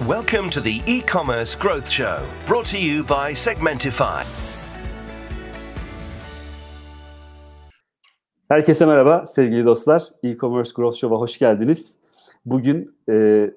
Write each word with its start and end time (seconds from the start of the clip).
Welcome 0.00 0.50
to 0.50 0.62
the 0.62 0.80
e-commerce 0.86 1.54
growth 1.54 1.88
show, 1.88 2.18
brought 2.48 2.64
to 2.64 2.78
you 2.78 3.04
by 3.04 3.34
Segmentify. 3.34 4.22
Herkese 8.48 8.86
merhaba 8.86 9.26
sevgili 9.26 9.64
dostlar. 9.64 10.02
E-commerce 10.22 10.70
growth 10.76 10.96
show'a 10.96 11.18
hoş 11.18 11.38
geldiniz. 11.38 11.98
Bugün 12.44 12.96
e, 13.10 13.50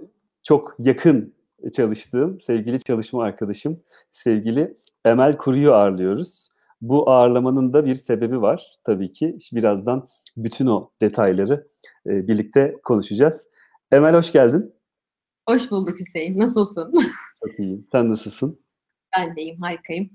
çok 0.44 0.76
yakın 0.80 1.34
çalıştığım 1.74 2.40
sevgili 2.40 2.80
çalışma 2.80 3.24
arkadaşım, 3.24 3.80
sevgili 4.12 4.78
Emel 5.06 5.38
Kuru'yu 5.38 5.74
ağırlıyoruz. 5.74 6.50
Bu 6.82 7.10
ağırlamanın 7.10 7.74
da 7.74 7.86
bir 7.86 7.96
sebebi 7.96 8.42
var 8.42 8.78
tabii 8.84 9.12
ki. 9.12 9.38
Birazdan 9.54 10.08
bütün 10.38 10.68
o 10.68 10.90
detayları 11.02 11.68
e, 12.08 12.28
birlikte 12.28 12.76
konuşacağız. 12.84 13.48
Emel 13.92 14.16
hoş 14.16 14.32
geldin. 14.32 14.75
Hoş 15.50 15.72
bulduk 15.72 16.00
Hüseyin. 16.00 16.40
Nasılsın? 16.40 16.94
Çok 17.44 17.60
iyiyim. 17.60 17.88
Sen 17.92 18.10
nasılsın? 18.10 18.60
Ben 19.18 19.36
deyim, 19.36 19.62
harikayım. 19.62 20.10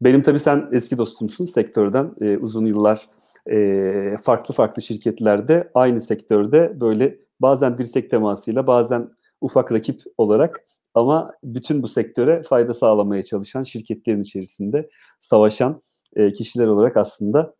Benim 0.00 0.22
tabii 0.22 0.38
sen 0.38 0.68
eski 0.72 0.98
dostumsun 0.98 1.44
sektörden. 1.44 2.14
E, 2.20 2.36
uzun 2.36 2.66
yıllar 2.66 3.08
e, 3.50 4.16
farklı 4.22 4.54
farklı 4.54 4.82
şirketlerde 4.82 5.70
aynı 5.74 6.00
sektörde 6.00 6.80
böyle 6.80 7.18
bazen 7.40 7.78
dirsek 7.78 8.10
temasıyla 8.10 8.66
bazen 8.66 9.10
ufak 9.40 9.72
rakip 9.72 10.02
olarak 10.18 10.64
ama 10.94 11.32
bütün 11.44 11.82
bu 11.82 11.88
sektöre 11.88 12.42
fayda 12.42 12.74
sağlamaya 12.74 13.22
çalışan 13.22 13.62
şirketlerin 13.62 14.22
içerisinde 14.22 14.90
savaşan 15.20 15.82
e, 16.16 16.32
kişiler 16.32 16.66
olarak 16.66 16.96
aslında 16.96 17.54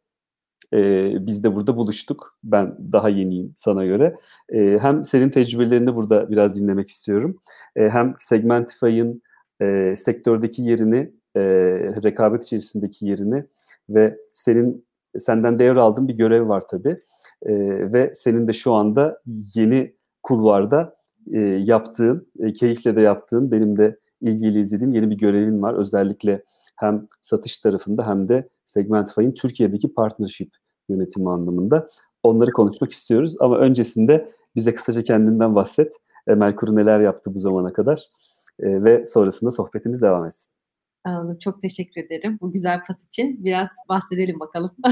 e, 0.72 1.12
biz 1.26 1.44
de 1.44 1.54
burada 1.54 1.76
buluştuk. 1.76 2.38
Ben 2.44 2.76
daha 2.92 3.08
yeniyim 3.08 3.54
sana 3.56 3.84
göre. 3.84 4.16
E, 4.48 4.78
hem 4.80 5.04
senin 5.04 5.30
tecrübelerini 5.30 5.94
burada 5.94 6.30
biraz 6.30 6.60
dinlemek 6.60 6.88
istiyorum. 6.88 7.36
E, 7.76 7.88
hem 7.88 8.14
Segmentify'ın 8.18 9.22
e, 9.62 9.94
sektördeki 9.96 10.62
yerini, 10.62 11.12
e, 11.36 11.42
rekabet 12.02 12.44
içerisindeki 12.44 13.06
yerini 13.06 13.44
ve 13.88 14.06
senin 14.34 14.84
senden 15.18 15.58
devraldığın 15.58 16.08
bir 16.08 16.14
görev 16.14 16.48
var 16.48 16.62
tabii. 16.70 17.00
E, 17.42 17.52
ve 17.92 18.12
senin 18.14 18.48
de 18.48 18.52
şu 18.52 18.72
anda 18.72 19.22
yeni 19.54 19.94
kulvarda 20.22 20.96
e, 21.32 21.38
yaptığın, 21.40 22.28
e, 22.40 22.52
keyifle 22.52 22.96
de 22.96 23.00
yaptığın, 23.00 23.50
benim 23.50 23.76
de 23.76 23.96
ilgiyle 24.20 24.60
izlediğim 24.60 24.92
yeni 24.92 25.10
bir 25.10 25.18
görevin 25.18 25.62
var. 25.62 25.74
Özellikle 25.74 26.42
hem 26.76 27.08
satış 27.22 27.58
tarafında 27.58 28.06
hem 28.06 28.28
de 28.28 28.48
Segmentify'ın 28.64 29.32
Türkiye'deki 29.32 29.94
partnership 29.94 30.50
yönetimi 30.90 31.30
anlamında. 31.30 31.88
Onları 32.22 32.50
konuşmak 32.50 32.92
istiyoruz 32.92 33.36
ama 33.40 33.58
öncesinde 33.58 34.32
bize 34.56 34.74
kısaca 34.74 35.02
kendinden 35.02 35.54
bahset. 35.54 35.94
Emel 36.26 36.56
Kuru 36.56 36.76
neler 36.76 37.00
yaptı 37.00 37.34
bu 37.34 37.38
zamana 37.38 37.72
kadar 37.72 38.08
e, 38.58 38.84
ve 38.84 39.06
sonrasında 39.06 39.50
sohbetimiz 39.50 40.02
devam 40.02 40.26
etsin. 40.26 40.52
Anladım. 41.04 41.38
Çok 41.38 41.62
teşekkür 41.62 42.04
ederim 42.04 42.38
bu 42.40 42.52
güzel 42.52 42.80
pas 42.86 43.06
için. 43.06 43.44
Biraz 43.44 43.68
bahsedelim 43.88 44.40
bakalım. 44.40 44.70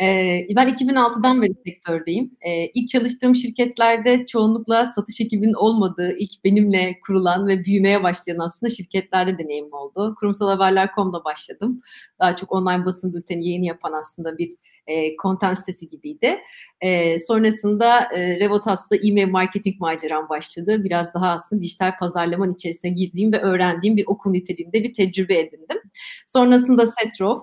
ben 0.00 0.68
2006'dan 0.68 1.42
beri 1.42 1.54
sektördeyim. 1.66 2.30
İlk 2.74 2.88
çalıştığım 2.88 3.34
şirketlerde 3.34 4.26
çoğunlukla 4.26 4.86
satış 4.86 5.20
ekibinin 5.20 5.52
olmadığı, 5.52 6.16
ilk 6.16 6.44
benimle 6.44 7.00
kurulan 7.06 7.46
ve 7.46 7.64
büyümeye 7.64 8.02
başlayan 8.02 8.38
aslında 8.38 8.70
şirketlerde 8.70 9.38
deneyimim 9.38 9.72
oldu. 9.72 10.14
Kurumsalhaberler.com'da 10.20 11.24
başladım. 11.24 11.80
Daha 12.20 12.36
çok 12.36 12.52
online 12.52 12.84
basın 12.84 13.14
bülteni 13.14 13.48
yayını 13.48 13.66
yapan 13.66 13.92
aslında 13.92 14.38
bir 14.38 14.50
e, 14.86 15.16
content 15.16 15.58
sitesi 15.58 15.88
gibiydi. 15.88 16.40
E, 16.80 17.20
sonrasında 17.20 18.12
e, 18.14 18.40
Revotas'ta 18.40 18.96
e-mail 18.96 19.28
marketing 19.28 19.80
maceram 19.80 20.28
başladı. 20.28 20.84
Biraz 20.84 21.14
daha 21.14 21.30
aslında 21.30 21.62
dijital 21.62 21.98
pazarlamanın 21.98 22.54
içerisine 22.54 22.90
girdiğim 22.90 23.32
ve 23.32 23.40
öğrendiğim 23.40 23.96
bir 23.96 24.06
okul 24.06 24.30
niteliğinde 24.30 24.82
bir 24.84 24.94
tecrübe 24.94 25.38
edindim. 25.38 25.78
Sonrasında 26.26 26.86
Setrov, 26.86 27.40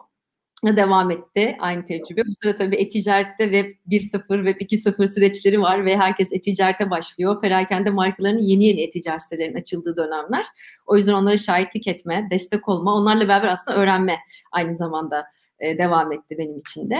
devam 0.63 1.11
etti 1.11 1.57
aynı 1.59 1.85
tecrübe. 1.85 2.21
Bu 2.27 2.31
sırada 2.41 2.57
tabii 2.57 2.75
e-ticarette 2.75 3.43
Web 3.43 3.65
1.0, 3.87 4.53
Web 4.53 4.61
2.0 4.61 5.07
süreçleri 5.07 5.61
var 5.61 5.85
ve 5.85 5.97
herkes 5.97 6.33
e-ticarete 6.33 6.89
başlıyor. 6.89 7.41
Perakende 7.41 7.89
markalarının 7.89 8.41
yeni 8.41 8.65
yeni 8.65 8.81
e-ticaret 8.81 9.21
sitelerinin 9.21 9.59
açıldığı 9.59 9.97
dönemler. 9.97 10.45
O 10.85 10.97
yüzden 10.97 11.13
onlara 11.13 11.37
şahitlik 11.37 11.87
etme, 11.87 12.27
destek 12.31 12.69
olma, 12.69 12.95
onlarla 12.95 13.27
beraber 13.27 13.47
aslında 13.47 13.77
öğrenme 13.77 14.17
aynı 14.51 14.73
zamanda 14.73 15.25
e, 15.61 15.77
devam 15.77 16.11
etti 16.11 16.35
benim 16.37 16.57
için 16.57 16.89
de. 16.89 16.99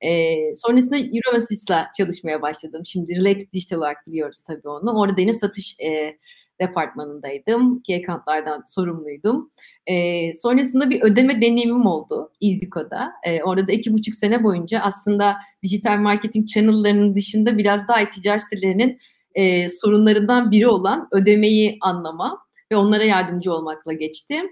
E, 0.00 0.34
sonrasında 0.54 0.96
Euromessage'la 0.96 1.86
çalışmaya 1.96 2.42
başladım. 2.42 2.82
Şimdi 2.86 3.16
Related 3.16 3.52
Digital 3.52 3.78
olarak 3.78 4.06
biliyoruz 4.06 4.42
tabii 4.46 4.68
onu. 4.68 5.00
Orada 5.00 5.20
yine 5.20 5.32
satış 5.32 5.76
e, 5.80 6.16
departmanındaydım. 6.60 7.82
Key 7.82 7.96
accountlardan 7.96 8.62
sorumluydum. 8.66 9.50
E, 9.86 10.34
sonrasında 10.34 10.90
bir 10.90 11.02
ödeme 11.02 11.40
deneyimim 11.40 11.86
oldu 11.86 12.32
EasyCo'da. 12.42 13.12
E, 13.26 13.42
orada 13.42 13.68
da 13.68 13.72
iki 13.72 13.92
buçuk 13.92 14.14
sene 14.14 14.44
boyunca 14.44 14.80
aslında 14.80 15.36
dijital 15.62 15.98
marketing 15.98 16.48
channel'larının 16.48 17.14
dışında 17.14 17.58
biraz 17.58 17.88
daha 17.88 18.10
ticaret 18.10 18.42
sitelerinin 18.42 18.98
e, 19.34 19.68
sorunlarından 19.68 20.50
biri 20.50 20.68
olan 20.68 21.08
ödemeyi 21.12 21.78
anlama 21.80 22.38
ve 22.72 22.76
onlara 22.76 23.04
yardımcı 23.04 23.52
olmakla 23.52 23.92
geçti. 23.92 24.42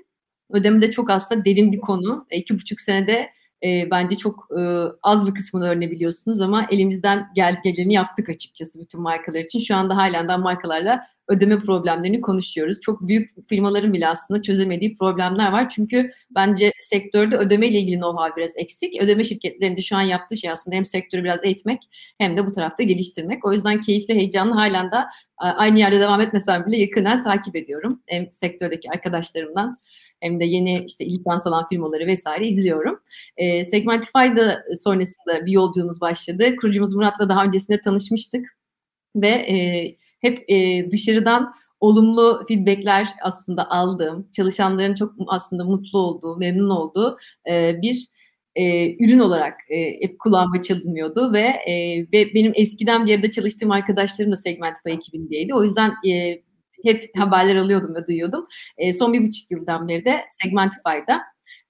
Ödeme 0.50 0.82
de 0.82 0.90
çok 0.90 1.10
aslında 1.10 1.44
derin 1.44 1.72
bir 1.72 1.80
konu. 1.80 2.26
E, 2.30 2.38
iki 2.38 2.54
buçuk 2.54 2.80
senede 2.80 3.30
e, 3.64 3.90
bence 3.90 4.16
çok 4.16 4.48
e, 4.58 4.60
az 5.02 5.26
bir 5.26 5.34
kısmını 5.34 5.68
öğrenebiliyorsunuz 5.68 6.40
ama 6.40 6.66
elimizden 6.70 7.26
gel 7.34 7.60
geleni 7.64 7.94
yaptık 7.94 8.28
açıkçası 8.28 8.80
bütün 8.80 9.00
markalar 9.00 9.40
için. 9.40 9.58
Şu 9.58 9.76
anda 9.76 9.96
halen 9.96 10.40
markalarla 10.40 11.00
ödeme 11.28 11.58
problemlerini 11.58 12.20
konuşuyoruz. 12.20 12.80
Çok 12.80 13.08
büyük 13.08 13.48
firmaların 13.48 13.92
bile 13.92 14.08
aslında 14.08 14.42
çözemediği 14.42 14.96
problemler 14.96 15.52
var. 15.52 15.68
Çünkü 15.68 16.10
bence 16.30 16.72
sektörde 16.78 17.36
ödeme 17.36 17.68
ile 17.68 17.78
ilgili 17.78 17.96
know-how 17.96 18.36
biraz 18.36 18.56
eksik. 18.56 19.02
Ödeme 19.02 19.24
şirketlerinde 19.24 19.80
şu 19.80 19.96
an 19.96 20.02
yaptığı 20.02 20.36
şey 20.36 20.50
aslında 20.50 20.76
hem 20.76 20.84
sektörü 20.84 21.24
biraz 21.24 21.44
eğitmek 21.44 21.82
hem 22.18 22.36
de 22.36 22.46
bu 22.46 22.52
tarafta 22.52 22.82
geliştirmek. 22.82 23.44
O 23.44 23.52
yüzden 23.52 23.80
keyifli, 23.80 24.14
heyecanlı 24.14 24.54
halen 24.54 24.90
de 24.90 24.96
aynı 25.38 25.78
yerde 25.78 26.00
devam 26.00 26.20
etmesem 26.20 26.66
bile 26.66 26.76
yakından 26.76 27.22
takip 27.22 27.56
ediyorum. 27.56 28.02
Hem 28.06 28.32
sektördeki 28.32 28.90
arkadaşlarımdan 28.90 29.78
hem 30.20 30.40
de 30.40 30.44
yeni 30.44 30.84
işte 30.84 31.06
lisans 31.06 31.46
alan 31.46 31.68
firmaları 31.68 32.06
vesaire 32.06 32.46
izliyorum. 32.48 33.00
E, 33.36 33.64
Segmentify'da 33.64 34.64
sonrasında 34.80 35.46
bir 35.46 35.52
yolculuğumuz 35.52 36.00
başladı. 36.00 36.56
Kurucumuz 36.56 36.94
Murat'la 36.94 37.28
daha 37.28 37.44
öncesinde 37.44 37.80
tanışmıştık 37.80 38.46
ve 39.16 39.28
e, 39.28 39.96
hep 40.20 40.44
e, 40.50 40.90
dışarıdan 40.90 41.54
olumlu 41.80 42.44
feedbackler 42.48 43.08
aslında 43.22 43.70
aldığım, 43.70 44.28
çalışanların 44.36 44.94
çok 44.94 45.14
aslında 45.26 45.64
mutlu 45.64 45.98
olduğu, 45.98 46.36
memnun 46.36 46.70
olduğu 46.70 47.18
e, 47.50 47.82
bir 47.82 48.08
e, 48.54 48.94
ürün 49.04 49.18
olarak 49.18 49.54
e, 49.70 50.02
hep 50.02 50.18
kulağıma 50.18 50.62
çalınıyordu 50.62 51.32
ve 51.32 51.40
e, 51.40 52.00
ve 52.12 52.34
benim 52.34 52.52
eskiden 52.54 53.06
bir 53.06 53.10
yerde 53.10 53.30
çalıştığım 53.30 53.70
arkadaşlarım 53.70 54.32
da 54.32 54.36
Segmentify 54.36 54.90
ekibindeydi. 54.90 55.54
O 55.54 55.64
yüzden 55.64 55.92
e, 56.08 56.42
hep 56.84 57.10
haberler 57.18 57.56
alıyordum 57.56 57.94
ve 57.94 58.06
duyuyordum. 58.06 58.46
E, 58.78 58.92
son 58.92 59.12
bir 59.12 59.28
buçuk 59.28 59.50
yıldan 59.50 59.88
beri 59.88 60.04
de 60.04 60.24
Segmentify'da 60.28 61.22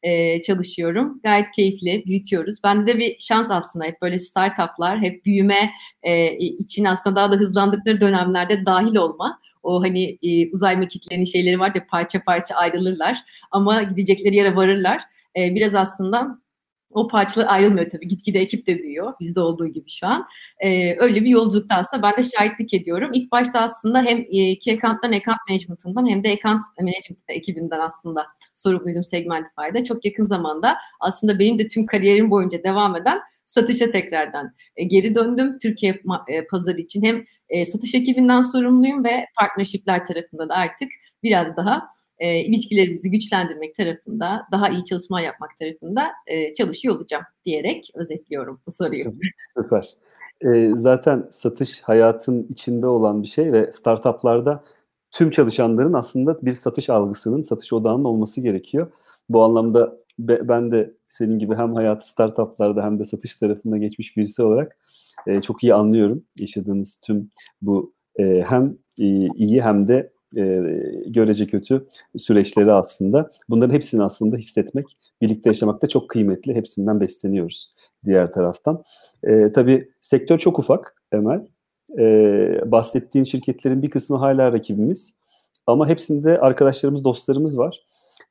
e, 0.03 0.41
çalışıyorum. 0.41 1.21
Gayet 1.25 1.51
keyifli, 1.51 2.03
büyütüyoruz. 2.07 2.57
Bende 2.65 2.95
de 2.95 2.99
bir 2.99 3.17
şans 3.21 3.51
aslında 3.51 3.85
hep 3.85 4.03
böyle 4.03 4.19
startuplar, 4.19 5.01
hep 5.01 5.25
büyüme 5.25 5.71
e, 6.03 6.37
için 6.39 6.85
aslında 6.85 7.17
daha 7.17 7.33
da 7.33 7.37
hızlandıkları 7.37 8.01
dönemlerde 8.01 8.67
dahil 8.67 8.97
olma. 8.97 9.41
O 9.63 9.83
hani 9.83 10.19
e, 10.23 10.51
uzay 10.51 10.77
mekiklerinin 10.77 11.25
şeyleri 11.25 11.61
var 11.61 11.73
ya 11.75 11.87
parça 11.91 12.23
parça 12.23 12.55
ayrılırlar 12.55 13.19
ama 13.51 13.83
gidecekleri 13.83 14.37
yere 14.37 14.57
varırlar. 14.57 15.03
E, 15.37 15.55
biraz 15.55 15.75
aslında 15.75 16.39
o 16.91 17.09
parçalar 17.09 17.47
ayrılmıyor 17.49 17.91
tabii. 17.91 18.09
Gitgide 18.09 18.41
ekip 18.41 18.67
de 18.67 18.79
büyüyor. 18.79 19.13
Bizde 19.21 19.41
olduğu 19.41 19.67
gibi 19.67 19.91
şu 19.91 20.07
an. 20.07 20.27
Ee, 20.61 20.97
öyle 20.99 21.25
bir 21.25 21.31
yolculukta 21.31 21.77
aslında 21.77 22.03
ben 22.03 22.17
de 22.17 22.23
şahitlik 22.23 22.75
ediyorum. 22.75 23.11
İlk 23.15 23.33
başta 23.33 23.61
aslında 23.61 24.03
hem 24.03 24.19
e, 24.19 24.59
key 24.59 24.75
account'tan 24.75 25.13
account 25.13 25.39
management'ından 25.49 26.11
hem 26.11 26.25
de 26.25 26.29
account 26.29 26.63
management 26.81 27.23
ekibinden 27.29 27.81
aslında 27.81 28.27
sorumluydum 28.55 29.03
Segmentify'da. 29.03 29.85
Çok 29.85 30.05
yakın 30.05 30.25
zamanda 30.25 30.77
aslında 31.01 31.39
benim 31.39 31.59
de 31.59 31.69
tüm 31.69 31.87
kariyerim 31.87 32.31
boyunca 32.31 32.63
devam 32.65 32.97
eden 32.97 33.21
satışa 33.47 33.91
tekrardan 33.91 34.55
e, 34.77 34.85
geri 34.85 35.15
döndüm. 35.15 35.59
Türkiye 35.59 36.01
e, 36.29 36.47
pazarı 36.47 36.81
için 36.81 37.03
hem 37.03 37.25
e, 37.49 37.65
satış 37.65 37.95
ekibinden 37.95 38.43
sorumluyum 38.43 39.05
ve 39.05 39.27
partnershipler 39.41 40.05
tarafında 40.05 40.49
da 40.49 40.55
artık 40.55 40.89
biraz 41.23 41.57
daha 41.57 41.89
e, 42.19 42.39
ilişkilerimizi 42.39 43.11
güçlendirmek 43.11 43.75
tarafında, 43.75 44.47
daha 44.53 44.69
iyi 44.69 44.85
çalışma 44.85 45.21
yapmak 45.21 45.57
tarafında 45.57 46.07
e, 46.27 46.55
çalışıyor 46.55 46.97
olacağım 46.97 47.25
diyerek 47.45 47.91
özetliyorum 47.95 48.61
bu 48.67 48.71
soruyu. 48.71 49.05
Süper. 49.57 49.95
E, 50.41 50.71
zaten 50.75 51.29
satış 51.31 51.81
hayatın 51.81 52.47
içinde 52.51 52.87
olan 52.87 53.23
bir 53.23 53.29
şey 53.29 53.53
ve 53.53 53.73
startuplarda 53.73 54.65
tüm 55.11 55.31
çalışanların 55.31 55.93
aslında 55.93 56.39
bir 56.43 56.53
satış 56.53 56.91
algısının, 56.91 57.43
satış 57.43 57.73
odağının 57.73 58.05
olması 58.05 58.41
gerekiyor. 58.41 58.93
Bu 59.29 59.43
anlamda 59.43 59.97
be, 60.19 60.49
ben 60.49 60.73
de 60.73 60.95
senin 61.07 61.39
gibi 61.39 61.55
hem 61.55 61.75
hayatı 61.75 62.09
startuplarda 62.09 62.85
hem 62.85 62.99
de 62.99 63.05
satış 63.05 63.37
tarafında 63.37 63.77
geçmiş 63.77 64.17
birisi 64.17 64.43
olarak 64.43 64.77
e, 65.27 65.41
çok 65.41 65.63
iyi 65.63 65.75
anlıyorum 65.75 66.25
yaşadığınız 66.39 67.01
tüm 67.05 67.31
bu 67.63 67.93
e, 68.19 68.45
hem 68.49 68.77
e, 69.01 69.05
iyi 69.35 69.63
hem 69.63 69.89
de 69.89 70.11
e, 70.37 70.43
görece 71.07 71.47
kötü 71.47 71.87
süreçleri 72.17 72.73
aslında. 72.73 73.31
Bunların 73.49 73.75
hepsini 73.75 74.03
aslında 74.03 74.37
hissetmek, 74.37 74.87
birlikte 75.23 75.51
yaşamak 75.51 75.83
da 75.83 75.87
çok 75.87 76.11
kıymetli. 76.11 76.55
Hepsinden 76.55 77.01
besleniyoruz 77.01 77.75
diğer 78.05 78.33
taraftan. 78.33 78.83
E, 79.25 79.53
tabii 79.53 79.91
sektör 80.01 80.39
çok 80.39 80.59
ufak 80.59 80.95
Emel. 81.13 81.47
E, 81.99 82.05
bahsettiğin 82.67 83.25
şirketlerin 83.25 83.83
bir 83.83 83.91
kısmı 83.91 84.17
hala 84.17 84.53
rakibimiz. 84.53 85.15
Ama 85.67 85.89
hepsinde 85.89 86.39
arkadaşlarımız, 86.39 87.05
dostlarımız 87.05 87.59
var. 87.59 87.81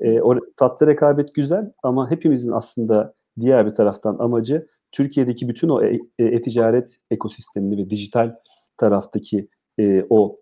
E, 0.02 0.22
o 0.22 0.40
tatlı 0.58 0.88
rekabet 0.88 1.36
güzel 1.36 1.72
ama 1.84 2.12
hepimizin 2.12 2.52
aslında 2.52 3.14
diğer 3.40 3.66
bir 3.66 3.72
taraftan 3.72 4.16
amacı 4.20 4.68
Türkiye'deki 4.92 5.50
bütün 5.50 5.70
o 5.70 5.84
e, 5.84 6.00
e-ticaret 6.20 6.98
ekosistemini 7.12 7.78
ve 7.78 7.90
dijital 7.90 8.36
taraftaki 8.78 9.48
e, 9.80 10.06
o 10.10 10.38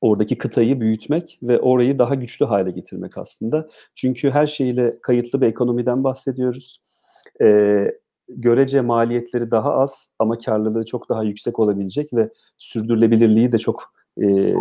oradaki 0.00 0.38
kıtayı 0.38 0.80
büyütmek 0.80 1.38
ve 1.42 1.60
orayı 1.60 1.98
daha 1.98 2.14
güçlü 2.14 2.46
hale 2.46 2.70
getirmek 2.70 3.18
aslında. 3.18 3.68
Çünkü 3.94 4.30
her 4.30 4.46
şeyle 4.46 4.98
kayıtlı 5.02 5.40
bir 5.40 5.46
ekonomiden 5.46 6.04
bahsediyoruz. 6.04 6.82
E, 7.42 7.46
görece 8.28 8.80
maliyetleri 8.80 9.50
daha 9.50 9.72
az 9.72 10.12
ama 10.18 10.38
karlılığı 10.38 10.84
çok 10.84 11.08
daha 11.08 11.22
yüksek 11.22 11.58
olabilecek 11.58 12.14
ve 12.14 12.30
sürdürülebilirliği 12.56 13.52
de 13.52 13.58
çok 13.58 13.92
e, 14.22 14.54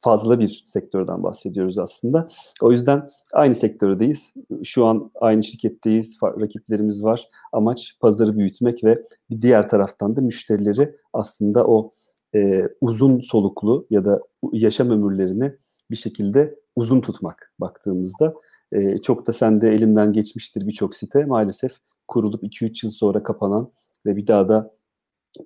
fazla 0.00 0.40
bir 0.40 0.62
sektörden 0.64 1.22
bahsediyoruz 1.22 1.78
aslında. 1.78 2.28
O 2.62 2.70
yüzden 2.72 3.10
aynı 3.32 3.54
sektördeyiz. 3.54 4.34
Şu 4.64 4.86
an 4.86 5.10
aynı 5.20 5.42
şirketteyiz. 5.42 6.18
Rakiplerimiz 6.22 7.04
var. 7.04 7.28
Amaç 7.52 7.98
pazarı 8.00 8.38
büyütmek 8.38 8.84
ve 8.84 9.02
diğer 9.40 9.68
taraftan 9.68 10.16
da 10.16 10.20
müşterileri 10.20 10.96
aslında 11.12 11.66
o 11.66 11.92
e, 12.34 12.68
uzun 12.80 13.20
soluklu 13.20 13.86
ya 13.90 14.04
da 14.04 14.20
yaşam 14.52 14.90
ömürlerini 14.90 15.52
bir 15.90 15.96
şekilde 15.96 16.54
uzun 16.76 17.00
tutmak 17.00 17.52
baktığımızda. 17.60 18.34
E, 18.72 18.98
çok 18.98 19.26
da 19.26 19.32
sende 19.32 19.70
elimden 19.70 20.12
geçmiştir 20.12 20.66
birçok 20.66 20.94
site 20.94 21.24
maalesef 21.24 21.72
kurulup 22.08 22.42
2-3 22.42 22.86
yıl 22.86 22.90
sonra 22.90 23.22
kapanan 23.22 23.72
ve 24.06 24.16
bir 24.16 24.26
daha 24.26 24.48
da 24.48 24.74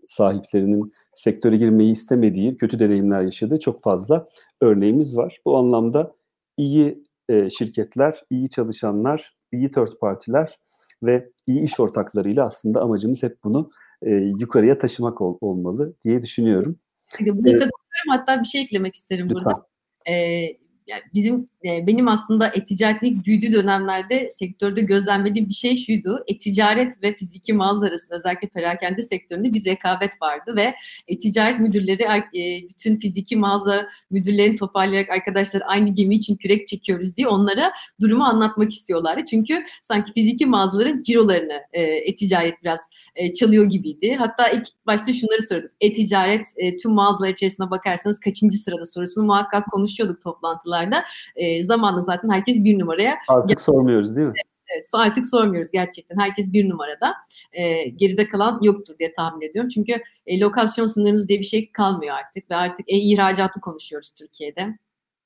sahiplerinin 0.06 0.92
sektöre 1.14 1.56
girmeyi 1.56 1.92
istemediği, 1.92 2.56
kötü 2.56 2.78
deneyimler 2.78 3.22
yaşadığı 3.22 3.60
çok 3.60 3.82
fazla 3.82 4.28
örneğimiz 4.60 5.16
var. 5.16 5.40
Bu 5.44 5.56
anlamda 5.56 6.14
iyi 6.56 7.04
e, 7.28 7.50
şirketler, 7.50 8.24
iyi 8.30 8.50
çalışanlar, 8.50 9.36
iyi 9.52 9.70
third 9.70 9.92
partiler 10.00 10.58
ve 11.02 11.30
iyi 11.46 11.60
iş 11.60 11.80
ortaklarıyla 11.80 12.46
aslında 12.46 12.80
amacımız 12.82 13.22
hep 13.22 13.44
bunu 13.44 13.70
e, 14.02 14.10
yukarıya 14.10 14.78
taşımak 14.78 15.20
ol, 15.20 15.38
olmalı 15.40 15.94
diye 16.04 16.22
düşünüyorum. 16.22 16.78
Buna 17.20 17.50
ee, 17.50 17.68
hatta 18.08 18.40
bir 18.40 18.44
şey 18.44 18.62
eklemek 18.62 18.94
isterim 18.94 19.26
lütfen. 19.30 19.44
burada. 19.44 19.66
Ee, 20.06 20.12
yani 20.86 21.02
bizim 21.14 21.48
e, 21.64 21.86
benim 21.86 22.08
aslında 22.08 22.48
e-ticaretin 22.48 23.06
ilk 23.06 23.26
büyüdüğü 23.26 23.52
dönemlerde 23.52 24.28
sektörde 24.28 24.80
gözlemlediğim 24.80 25.48
bir 25.48 25.54
şey 25.54 25.76
şuydu. 25.76 26.24
E-ticaret 26.28 27.02
ve 27.02 27.14
fiziki 27.14 27.52
mağaza 27.52 27.86
arasında 27.86 28.16
özellikle 28.16 28.48
perakende 28.48 29.02
sektöründe 29.02 29.52
bir 29.52 29.64
rekabet 29.64 30.22
vardı 30.22 30.56
ve 30.56 30.74
e-ticaret 31.08 31.60
müdürleri 31.60 32.02
e, 32.02 32.68
bütün 32.68 32.96
fiziki 32.98 33.36
mağaza 33.36 33.88
müdürlerini 34.10 34.56
toparlayarak 34.56 35.10
arkadaşlar 35.10 35.62
aynı 35.66 35.88
gemi 35.88 36.14
için 36.14 36.36
kürek 36.36 36.66
çekiyoruz 36.66 37.16
diye 37.16 37.28
onlara 37.28 37.72
durumu 38.00 38.24
anlatmak 38.24 38.72
istiyorlardı. 38.72 39.24
Çünkü 39.30 39.64
sanki 39.82 40.12
fiziki 40.12 40.46
mağazaların 40.46 41.02
cirolarını 41.02 41.60
e, 41.72 41.82
e-ticaret 41.82 42.54
biraz 42.62 42.80
e, 43.16 43.32
çalıyor 43.32 43.64
gibiydi. 43.64 44.14
Hatta 44.14 44.48
ilk 44.48 44.66
başta 44.86 45.12
şunları 45.12 45.48
sorduk. 45.48 45.70
E-ticaret 45.80 46.46
tüm 46.82 46.92
mağazalar 46.92 47.28
içerisine 47.28 47.70
bakarsanız 47.70 48.20
kaçıncı 48.20 48.58
sırada 48.58 48.86
sorusunu 48.86 49.26
muhakkak 49.26 49.64
konuşuyorduk 49.70 50.22
toplantılarda. 50.22 51.04
E, 51.36 51.47
zamanla 51.62 52.00
zaten 52.00 52.28
herkes 52.28 52.64
bir 52.64 52.78
numaraya. 52.78 53.18
Artık 53.28 53.60
sormuyoruz 53.60 54.16
değil 54.16 54.28
mi? 54.28 54.34
Evet, 54.74 54.86
artık 54.94 55.26
sormuyoruz 55.26 55.70
gerçekten. 55.70 56.18
Herkes 56.18 56.52
bir 56.52 56.68
numarada. 56.68 57.14
E, 57.52 57.88
geride 57.88 58.28
kalan 58.28 58.60
yoktur 58.62 58.98
diye 58.98 59.12
tahmin 59.12 59.50
ediyorum. 59.50 59.68
Çünkü 59.68 59.92
e, 60.26 60.40
lokasyon 60.40 60.86
sınırınız 60.86 61.28
diye 61.28 61.38
bir 61.38 61.44
şey 61.44 61.72
kalmıyor 61.72 62.16
artık 62.16 62.50
ve 62.50 62.54
artık 62.54 62.88
e, 62.88 62.96
ihracatı 62.96 63.60
konuşuyoruz 63.60 64.10
Türkiye'de 64.10 64.78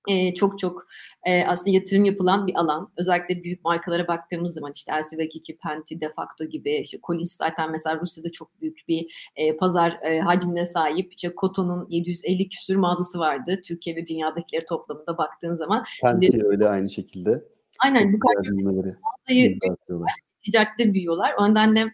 e, 0.08 0.34
çok 0.34 0.58
çok 0.58 0.86
e, 1.24 1.44
aslında 1.44 1.70
yatırım 1.70 2.04
yapılan 2.04 2.46
bir 2.46 2.54
alan. 2.54 2.92
Özellikle 2.96 3.44
büyük 3.44 3.64
markalara 3.64 4.08
baktığımız 4.08 4.54
zaman 4.54 4.72
işte 4.74 4.92
LCV2, 4.92 5.56
Penti, 5.56 6.00
Defacto 6.00 6.44
gibi 6.44 6.72
işte 6.72 6.98
Collins 7.02 7.36
zaten 7.36 7.70
mesela 7.70 8.00
Rusya'da 8.00 8.32
çok 8.32 8.60
büyük 8.60 8.78
bir 8.88 9.30
e, 9.36 9.56
pazar 9.56 9.98
e, 10.02 10.20
hacmine 10.20 10.66
sahip. 10.66 11.12
İşte 11.16 11.34
Koto'nun 11.34 11.86
750 11.90 12.48
küsür 12.48 12.76
mağazası 12.76 13.18
vardı. 13.18 13.60
Türkiye 13.64 13.96
ve 13.96 14.06
dünyadakileri 14.06 14.66
toplamında 14.66 15.18
baktığın 15.18 15.54
zaman. 15.54 15.84
Penti 16.02 16.26
Şimdi, 16.26 16.46
öyle 16.46 16.68
aynı 16.68 16.90
şekilde. 16.90 17.44
Aynen 17.84 18.12
bu 18.12 18.18
kadar 18.18 18.50
mağazayı 18.50 19.58
ticarette 20.44 20.94
büyüyorlar. 20.94 21.34
O 21.38 21.50
nedenle 21.50 21.92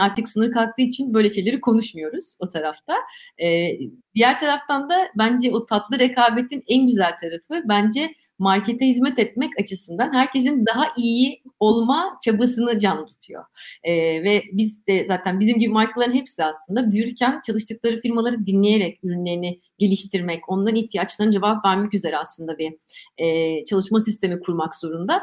artık 0.00 0.28
sınır 0.28 0.52
kalktığı 0.52 0.82
için 0.82 1.14
böyle 1.14 1.30
şeyleri 1.30 1.60
konuşmuyoruz 1.60 2.36
o 2.40 2.48
tarafta. 2.48 2.94
Ee, 3.38 3.78
diğer 4.14 4.40
taraftan 4.40 4.90
da 4.90 5.08
bence 5.18 5.50
o 5.50 5.64
tatlı 5.64 5.98
rekabetin 5.98 6.64
en 6.68 6.86
güzel 6.86 7.16
tarafı 7.20 7.68
bence 7.68 8.10
markete 8.42 8.86
hizmet 8.86 9.18
etmek 9.18 9.60
açısından 9.60 10.12
herkesin 10.12 10.66
daha 10.66 10.84
iyi 10.96 11.42
olma 11.60 12.18
çabasını 12.24 12.78
can 12.78 13.06
tutuyor. 13.06 13.44
E, 13.84 13.94
ve 13.94 14.42
biz 14.52 14.86
de 14.86 15.06
zaten 15.06 15.40
bizim 15.40 15.58
gibi 15.58 15.72
markaların 15.72 16.14
hepsi 16.14 16.44
aslında 16.44 16.92
büyürken 16.92 17.40
çalıştıkları 17.46 18.00
firmaları 18.00 18.46
dinleyerek 18.46 18.98
ürünlerini 19.04 19.60
geliştirmek, 19.78 20.48
onların 20.48 20.76
ihtiyaçlarına 20.76 21.32
cevap 21.32 21.64
vermek 21.64 21.94
üzere 21.94 22.18
aslında 22.18 22.58
bir 22.58 22.74
e, 23.18 23.64
çalışma 23.64 24.00
sistemi 24.00 24.40
kurmak 24.40 24.76
zorunda. 24.76 25.22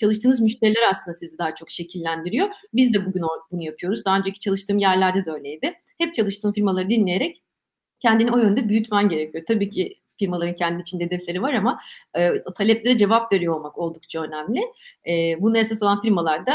Çalıştığınız 0.00 0.40
müşteriler 0.40 0.82
aslında 0.90 1.14
sizi 1.14 1.38
daha 1.38 1.54
çok 1.54 1.70
şekillendiriyor. 1.70 2.48
Biz 2.74 2.94
de 2.94 3.06
bugün 3.06 3.22
bunu 3.50 3.62
yapıyoruz. 3.62 4.04
Daha 4.04 4.18
önceki 4.18 4.40
çalıştığım 4.40 4.78
yerlerde 4.78 5.26
de 5.26 5.30
öyleydi. 5.30 5.74
Hep 5.98 6.14
çalıştığım 6.14 6.52
firmaları 6.52 6.90
dinleyerek 6.90 7.42
kendini 8.00 8.30
o 8.30 8.38
yönde 8.38 8.68
büyütmen 8.68 9.08
gerekiyor. 9.08 9.44
Tabii 9.48 9.70
ki 9.70 10.01
firmaların 10.22 10.54
kendi 10.54 10.82
içinde 10.82 11.04
hedefleri 11.04 11.42
var 11.42 11.54
ama 11.54 11.80
e, 12.16 12.42
taleplere 12.54 12.96
cevap 12.96 13.32
veriyor 13.32 13.56
olmak 13.56 13.78
oldukça 13.78 14.22
önemli. 14.22 14.60
E, 15.08 15.42
bunu 15.42 15.58
esas 15.58 15.82
alan 15.82 16.02
firmalarda 16.02 16.52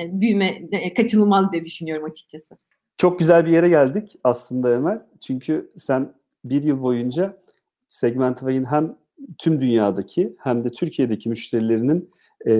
e, 0.00 0.20
büyüme 0.20 0.46
e, 0.72 0.94
kaçınılmaz 0.94 1.52
diye 1.52 1.64
düşünüyorum 1.64 2.04
açıkçası. 2.04 2.56
Çok 2.96 3.18
güzel 3.18 3.46
bir 3.46 3.50
yere 3.50 3.68
geldik 3.68 4.16
aslında 4.24 4.74
Emel. 4.74 5.02
Çünkü 5.20 5.70
sen 5.76 6.12
bir 6.44 6.62
yıl 6.62 6.82
boyunca 6.82 7.36
Segmentify'in 7.88 8.64
hem 8.64 8.96
tüm 9.38 9.60
dünyadaki 9.60 10.36
hem 10.38 10.64
de 10.64 10.68
Türkiye'deki 10.68 11.28
müşterilerinin 11.28 12.10
e, 12.46 12.52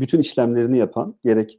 bütün 0.00 0.18
işlemlerini 0.18 0.78
yapan 0.78 1.14
gerek 1.24 1.58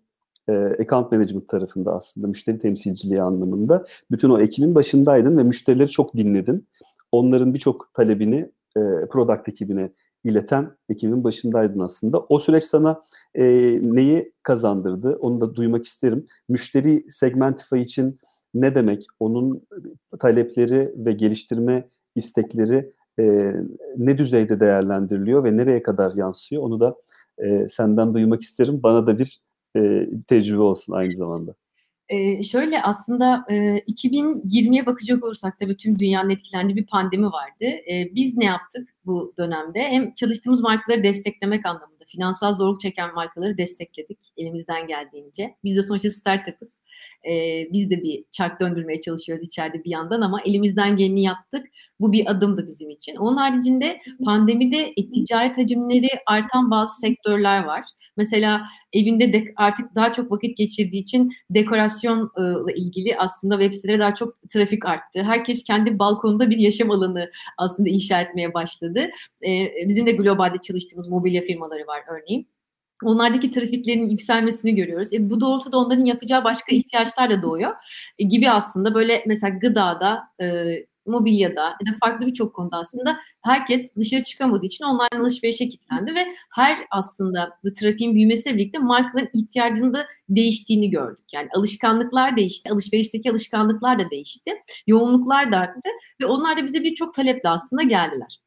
e, 0.50 0.54
account 0.54 1.12
management 1.12 1.48
tarafında 1.48 1.94
aslında 1.94 2.28
müşteri 2.28 2.60
temsilciliği 2.60 3.22
anlamında 3.22 3.86
bütün 4.12 4.30
o 4.30 4.40
ekibin 4.40 4.76
başındaydın 4.76 5.38
ve 5.38 5.44
müşterileri 5.44 5.90
çok 5.90 6.16
dinledin 6.16 6.68
onların 7.12 7.54
birçok 7.54 7.94
talebini 7.94 8.52
e, 8.78 8.82
product 9.10 9.50
ekibine 9.50 9.90
ileten 10.24 10.72
ekibin 10.90 11.24
başındaydın 11.24 11.80
aslında. 11.80 12.20
O 12.20 12.40
süreç 12.40 12.64
sana 12.64 13.04
e, 13.36 13.44
neyi 13.82 14.32
kazandırdı? 14.44 15.16
Onu 15.22 15.42
da 15.42 15.56
duymak 15.56 15.86
isterim. 15.86 16.26
Müşteri 16.50 17.06
Segmentify 17.10 17.82
için 17.82 18.18
ne 18.54 18.76
demek? 18.76 19.06
Onun 19.20 19.68
talepleri 20.20 20.94
ve 20.96 21.12
geliştirme 21.12 21.88
istekleri 22.16 22.94
e, 23.20 23.54
ne 23.98 24.18
düzeyde 24.18 24.60
değerlendiriliyor 24.60 25.44
ve 25.44 25.58
nereye 25.58 25.82
kadar 25.84 26.14
yansıyor? 26.16 26.64
Onu 26.64 26.80
da 26.80 26.96
e, 27.38 27.68
senden 27.70 28.14
duymak 28.14 28.42
isterim. 28.42 28.80
Bana 28.84 29.08
da 29.08 29.20
bir 29.20 29.42
e, 29.76 30.10
tecrübe 30.28 30.62
olsun 30.62 30.94
aynı 30.94 31.14
zamanda. 31.14 31.54
Ee, 32.10 32.44
şöyle 32.44 32.82
aslında 32.82 33.46
e, 33.50 33.54
2020'ye 33.78 34.86
bakacak 34.86 35.24
olursak 35.24 35.60
tabii 35.60 35.78
tüm 35.78 36.00
dünyanın 36.00 36.30
etkilendiği 36.30 36.76
bir 36.76 36.86
pandemi 36.86 37.26
vardı. 37.26 37.66
E, 37.66 38.16
biz 38.16 38.38
ne 38.38 38.46
yaptık 38.46 38.90
bu 39.06 39.34
dönemde? 39.38 39.80
Hem 39.80 40.14
çalıştığımız 40.14 40.62
markaları 40.62 41.04
desteklemek 41.04 41.66
anlamında 41.66 41.98
finansal 42.08 42.54
zorluk 42.54 42.80
çeken 42.80 43.14
markaları 43.14 43.58
destekledik 43.58 44.20
elimizden 44.38 44.88
geldiğince. 44.88 45.56
Biz 45.64 45.78
de 45.78 45.82
sonuçta 45.82 46.10
startup'ız. 46.10 46.80
E, 47.30 47.64
biz 47.74 47.90
de 47.90 48.04
bir 48.04 48.26
çark 48.32 48.60
döndürmeye 48.60 49.02
çalışıyoruz 49.02 49.46
içeride 49.46 49.84
bir 49.84 49.90
yandan 49.90 50.22
ama 50.22 50.42
elimizden 50.42 50.98
geleni 50.98 51.24
yaptık. 51.24 51.68
Bu 52.00 52.12
bir 52.12 52.32
adımdı 52.32 52.68
bizim 52.68 52.90
için. 52.90 53.16
Onun 53.16 53.38
haricinde 53.38 54.02
pandemide 54.26 54.94
ticaret 55.14 55.58
hacimleri 55.58 56.10
artan 56.26 56.72
bazı 56.72 57.00
sektörler 57.00 57.64
var. 57.64 57.84
Mesela 58.18 58.62
evinde 58.94 59.34
de 59.34 59.54
artık 59.56 59.96
daha 59.96 60.14
çok 60.14 60.32
vakit 60.32 60.58
geçirdiği 60.58 61.02
için 61.02 61.34
dekorasyonla 61.50 62.72
ilgili 62.76 63.18
aslında 63.18 63.60
web 63.60 63.74
sitelere 63.74 64.00
daha 64.00 64.16
çok 64.16 64.50
trafik 64.50 64.86
arttı. 64.86 65.24
Herkes 65.24 65.64
kendi 65.64 66.00
balkonunda 66.00 66.50
bir 66.50 66.58
yaşam 66.58 66.92
alanı 66.92 67.32
aslında 67.58 67.90
inşa 67.90 68.22
etmeye 68.22 68.54
başladı. 68.54 69.10
Bizim 69.88 70.06
de 70.06 70.12
globalde 70.12 70.58
çalıştığımız 70.58 71.08
mobilya 71.08 71.42
firmaları 71.42 71.88
var 71.88 72.04
örneğin. 72.08 72.48
Onlardaki 73.04 73.52
trafiklerin 73.52 74.10
yükselmesini 74.10 74.76
görüyoruz. 74.76 75.14
E, 75.14 75.30
bu 75.30 75.42
doğrultuda 75.42 75.78
onların 75.78 76.06
yapacağı 76.06 76.44
başka 76.44 76.76
ihtiyaçlar 76.76 77.30
da 77.30 77.42
doğuyor. 77.42 77.76
E, 78.20 78.24
gibi 78.24 78.50
aslında 78.50 78.96
böyle 78.96 79.24
mesela 79.28 79.58
gıdada 79.58 80.24
e, 80.42 80.46
mobilyada 81.08 81.64
ya 81.64 81.94
da 81.94 81.98
farklı 82.00 82.28
birçok 82.28 82.54
konuda 82.54 82.78
aslında 82.78 83.18
herkes 83.42 83.96
dışarı 83.96 84.24
çıkamadığı 84.24 84.66
için 84.66 84.86
online 84.86 85.22
alışverişe 85.22 85.70
kilitlendi 85.70 86.16
ve 86.16 86.26
her 86.56 86.80
aslında 86.92 87.58
bu 87.64 87.74
trafiğin 87.74 88.16
büyümesiyle 88.16 88.58
birlikte 88.58 88.80
markaların 88.80 89.30
ihtiyacının 89.34 89.94
da 89.94 90.08
değiştiğini 90.30 90.90
gördük. 90.90 91.26
Yani 91.34 91.50
alışkanlıklar 91.56 92.38
değişti, 92.38 92.72
alışverişteki 92.72 93.32
alışkanlıklar 93.32 94.00
da 94.00 94.10
değişti, 94.10 94.52
yoğunluklar 94.88 95.52
da 95.52 95.58
arttı 95.58 95.90
ve 96.22 96.26
onlar 96.26 96.58
da 96.58 96.64
bize 96.64 96.84
birçok 96.84 97.14
taleple 97.14 97.50
aslında 97.50 97.84
geldiler. 97.84 98.40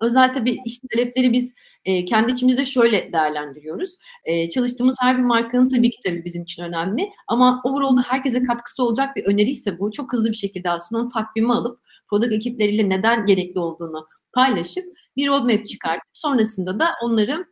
Özel 0.00 0.34
tabii 0.34 0.58
iş 0.66 0.78
talepleri 0.78 1.32
biz 1.32 1.54
e, 1.84 2.04
kendi 2.04 2.32
içimizde 2.32 2.64
şöyle 2.64 3.12
değerlendiriyoruz. 3.12 3.96
E, 4.24 4.48
çalıştığımız 4.50 4.96
her 5.00 5.18
bir 5.18 5.22
markanın 5.22 5.68
tabii 5.68 5.90
ki 5.90 5.98
tabii 6.04 6.24
bizim 6.24 6.42
için 6.42 6.62
önemli 6.62 7.10
ama 7.28 7.60
overall'da 7.64 8.02
herkese 8.08 8.42
katkısı 8.42 8.84
olacak 8.84 9.16
bir 9.16 9.24
öneriyse 9.24 9.78
bu 9.78 9.90
çok 9.90 10.12
hızlı 10.12 10.28
bir 10.28 10.36
şekilde 10.36 10.70
aslında 10.70 11.02
onu 11.02 11.08
takvime 11.08 11.52
alıp 11.52 11.80
product 12.08 12.32
ekipleriyle 12.32 12.88
neden 12.88 13.26
gerekli 13.26 13.58
olduğunu 13.58 14.06
paylaşıp 14.32 14.84
bir 15.16 15.28
roadmap 15.28 15.66
çıkartıp 15.66 16.10
sonrasında 16.12 16.80
da 16.80 16.88
onları 17.02 17.46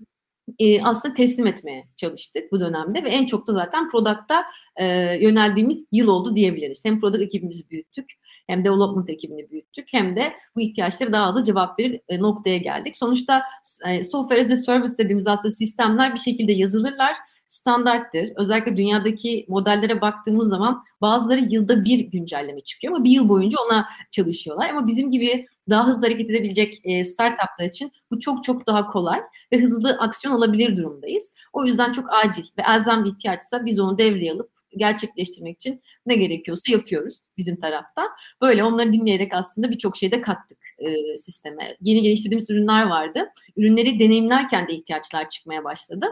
e, 0.58 0.82
aslında 0.82 1.14
teslim 1.14 1.46
etmeye 1.46 1.88
çalıştık 1.96 2.52
bu 2.52 2.60
dönemde 2.60 3.04
ve 3.04 3.08
en 3.08 3.26
çok 3.26 3.46
da 3.46 3.52
zaten 3.52 3.88
product'a 3.90 4.44
e, 4.76 4.86
yöneldiğimiz 5.24 5.86
yıl 5.92 6.08
oldu 6.08 6.36
diyebiliriz. 6.36 6.84
Hem 6.84 7.00
product 7.00 7.22
ekibimizi 7.22 7.70
büyüttük 7.70 8.10
hem 8.48 8.64
development 8.64 9.10
ekibini 9.10 9.50
büyüttük 9.50 9.88
hem 9.90 10.16
de 10.16 10.32
bu 10.56 10.60
ihtiyaçları 10.60 11.12
daha 11.12 11.28
hızlı 11.28 11.44
cevap 11.44 11.80
verir 11.80 12.00
e, 12.08 12.20
noktaya 12.20 12.58
geldik. 12.58 12.96
Sonuçta 12.96 13.42
e, 13.86 14.04
software 14.04 14.40
as 14.40 14.50
a 14.50 14.56
service 14.56 14.98
dediğimiz 14.98 15.26
aslında 15.26 15.54
sistemler 15.54 16.14
bir 16.14 16.18
şekilde 16.18 16.52
yazılırlar 16.52 17.16
standarttır. 17.48 18.32
Özellikle 18.36 18.76
dünyadaki 18.76 19.46
modellere 19.48 20.00
baktığımız 20.00 20.48
zaman 20.48 20.80
bazıları 21.00 21.40
yılda 21.40 21.84
bir 21.84 21.98
güncelleme 21.98 22.60
çıkıyor 22.60 22.94
ama 22.94 23.04
bir 23.04 23.10
yıl 23.10 23.28
boyunca 23.28 23.58
ona 23.66 23.88
çalışıyorlar. 24.10 24.70
Ama 24.70 24.86
bizim 24.86 25.10
gibi 25.10 25.46
daha 25.70 25.86
hızlı 25.86 26.06
hareket 26.06 26.30
edebilecek 26.30 26.80
e, 26.84 27.04
startuplar 27.04 27.64
için 27.64 27.92
bu 28.10 28.20
çok 28.20 28.44
çok 28.44 28.66
daha 28.66 28.90
kolay 28.90 29.20
ve 29.52 29.60
hızlı 29.60 29.96
aksiyon 29.98 30.34
alabilir 30.34 30.76
durumdayız. 30.76 31.34
O 31.52 31.64
yüzden 31.64 31.92
çok 31.92 32.04
acil 32.24 32.44
ve 32.58 32.62
elzem 32.68 33.04
bir 33.04 33.10
ihtiyaçsa 33.10 33.64
biz 33.64 33.80
onu 33.80 33.98
devreye 33.98 34.32
alıp 34.32 34.57
gerçekleştirmek 34.76 35.56
için 35.56 35.82
ne 36.06 36.16
gerekiyorsa 36.16 36.72
yapıyoruz 36.72 37.20
bizim 37.36 37.56
tarafta. 37.56 38.02
Böyle 38.42 38.64
onları 38.64 38.92
dinleyerek 38.92 39.34
aslında 39.34 39.70
birçok 39.70 39.96
şeyde 39.96 40.20
kattık 40.20 40.58
e, 40.78 41.16
sisteme. 41.16 41.76
Yeni 41.80 42.02
geliştirdiğimiz 42.02 42.50
ürünler 42.50 42.86
vardı. 42.86 43.32
Ürünleri 43.56 43.98
deneyimlerken 43.98 44.68
de 44.68 44.72
ihtiyaçlar 44.72 45.28
çıkmaya 45.28 45.64
başladı. 45.64 46.06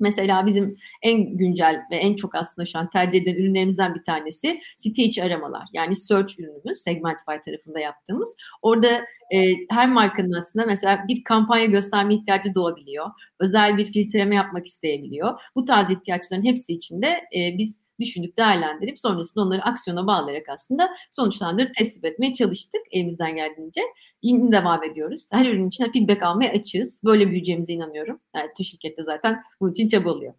Mesela 0.00 0.46
bizim 0.46 0.76
en 1.02 1.36
güncel 1.36 1.82
ve 1.90 1.96
en 1.96 2.16
çok 2.16 2.34
aslında 2.34 2.66
şu 2.66 2.78
an 2.78 2.90
tercih 2.90 3.22
edilen 3.22 3.36
ürünlerimizden 3.36 3.94
bir 3.94 4.02
tanesi 4.02 4.60
site 4.76 5.02
içi 5.02 5.24
aramalar. 5.24 5.62
Yani 5.72 5.96
search 5.96 6.40
ürünümüz 6.40 6.78
Segmentify 6.78 7.36
tarafında 7.46 7.80
yaptığımız. 7.80 8.36
Orada 8.62 8.88
e, 9.34 9.38
her 9.70 9.88
markanın 9.88 10.32
aslında 10.32 10.66
mesela 10.66 11.04
bir 11.08 11.24
kampanya 11.24 11.66
gösterme 11.66 12.14
ihtiyacı 12.14 12.54
doğabiliyor. 12.54 13.06
Özel 13.40 13.76
bir 13.76 13.84
filtreleme 13.84 14.34
yapmak 14.34 14.66
isteyebiliyor. 14.66 15.40
Bu 15.56 15.64
tarz 15.64 15.90
ihtiyaçların 15.90 16.44
hepsi 16.44 16.72
içinde 16.72 17.08
e, 17.08 17.58
biz 17.58 17.83
düşünüp 18.00 18.36
değerlendirip 18.36 18.98
sonrasında 18.98 19.44
onları 19.44 19.62
aksiyona 19.62 20.06
bağlayarak 20.06 20.48
aslında 20.48 20.90
sonuçlandırıp 21.10 21.74
teslim 21.74 22.12
etmeye 22.12 22.34
çalıştık 22.34 22.80
elimizden 22.90 23.36
geldiğince. 23.36 23.80
Yine 24.22 24.52
devam 24.52 24.82
ediyoruz. 24.82 25.28
Her 25.32 25.46
ürün 25.46 25.68
için 25.68 25.92
feedback 25.92 26.22
almaya 26.22 26.52
açığız. 26.52 27.00
Böyle 27.04 27.26
büyüyeceğimize 27.26 27.72
inanıyorum. 27.72 28.20
Yani 28.36 28.50
tüm 28.56 28.64
şirkette 28.64 29.02
zaten 29.02 29.42
bunun 29.60 29.70
için 29.70 29.88
çabalıyor. 29.88 30.34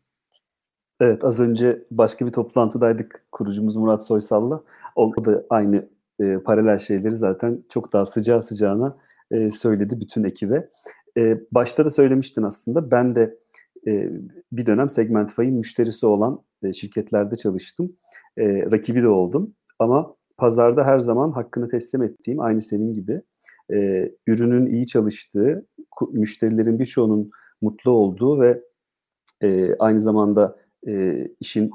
Evet 1.00 1.24
az 1.24 1.40
önce 1.40 1.84
başka 1.92 2.26
bir 2.26 2.32
toplantıdaydık 2.32 3.26
kurucumuz 3.32 3.76
Murat 3.76 4.06
Soysal'la. 4.06 4.64
O 4.96 5.26
da 5.26 5.44
aynı 5.50 5.90
e, 6.20 6.38
paralel 6.38 6.78
şeyleri 6.78 7.16
zaten 7.16 7.64
çok 7.70 7.94
daha 7.94 8.06
sıcağı 8.06 8.44
sıcağına 8.44 8.98
e, 9.32 9.52
söyledi 9.52 10.00
bütün 10.00 10.24
ekibe. 10.24 10.70
E, 11.18 11.38
başta 11.52 11.86
da 11.86 11.90
söylemiştin 11.90 12.44
aslında. 12.44 12.92
Ben 12.92 13.16
de 13.16 13.38
e, 13.88 14.10
bir 14.52 14.66
dönem 14.66 14.90
Segmentify'ın 14.90 15.54
müşterisi 15.54 16.06
olan 16.06 16.42
e, 16.64 16.74
şirketlerde 16.74 17.36
çalıştım. 17.36 17.96
E, 18.38 18.72
rakibi 18.72 19.02
de 19.02 19.08
oldum. 19.08 19.54
Ama 19.80 20.16
pazarda 20.38 20.84
her 20.84 21.00
zaman 21.00 21.32
hakkını 21.32 21.70
teslim 21.70 22.04
ettiğim, 22.04 22.40
aynı 22.40 22.62
senin 22.62 22.94
gibi, 22.94 23.22
ürünün 24.28 24.66
iyi 24.66 24.88
çalıştığı, 24.88 25.66
müşterilerin 26.12 26.80
birçoğunun 26.80 27.32
mutlu 27.62 27.92
olduğu 27.92 28.42
ve 28.42 28.62
aynı 29.80 30.00
zamanda 30.00 30.58
işin 31.40 31.72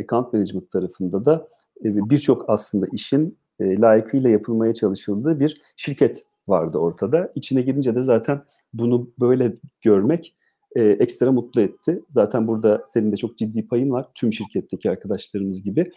account 0.00 0.32
management 0.32 0.70
tarafında 0.70 1.24
da 1.24 1.48
birçok 1.84 2.50
aslında 2.50 2.86
işin 2.92 3.38
layıkıyla 3.60 4.30
yapılmaya 4.30 4.74
çalışıldığı 4.74 5.40
bir 5.40 5.62
şirket 5.76 6.24
vardı 6.48 6.78
ortada. 6.78 7.32
İçine 7.34 7.62
girince 7.62 7.94
de 7.94 8.00
zaten 8.00 8.42
bunu 8.72 9.10
böyle 9.20 9.56
görmek 9.80 10.34
e, 10.76 10.82
ekstra 10.82 11.32
mutlu 11.32 11.60
etti. 11.60 12.02
Zaten 12.10 12.48
burada 12.48 12.84
senin 12.86 13.12
de 13.12 13.16
çok 13.16 13.38
ciddi 13.38 13.68
payın 13.68 13.90
var 13.90 14.06
tüm 14.14 14.32
şirketteki 14.32 14.90
arkadaşlarımız 14.90 15.62
gibi 15.62 15.92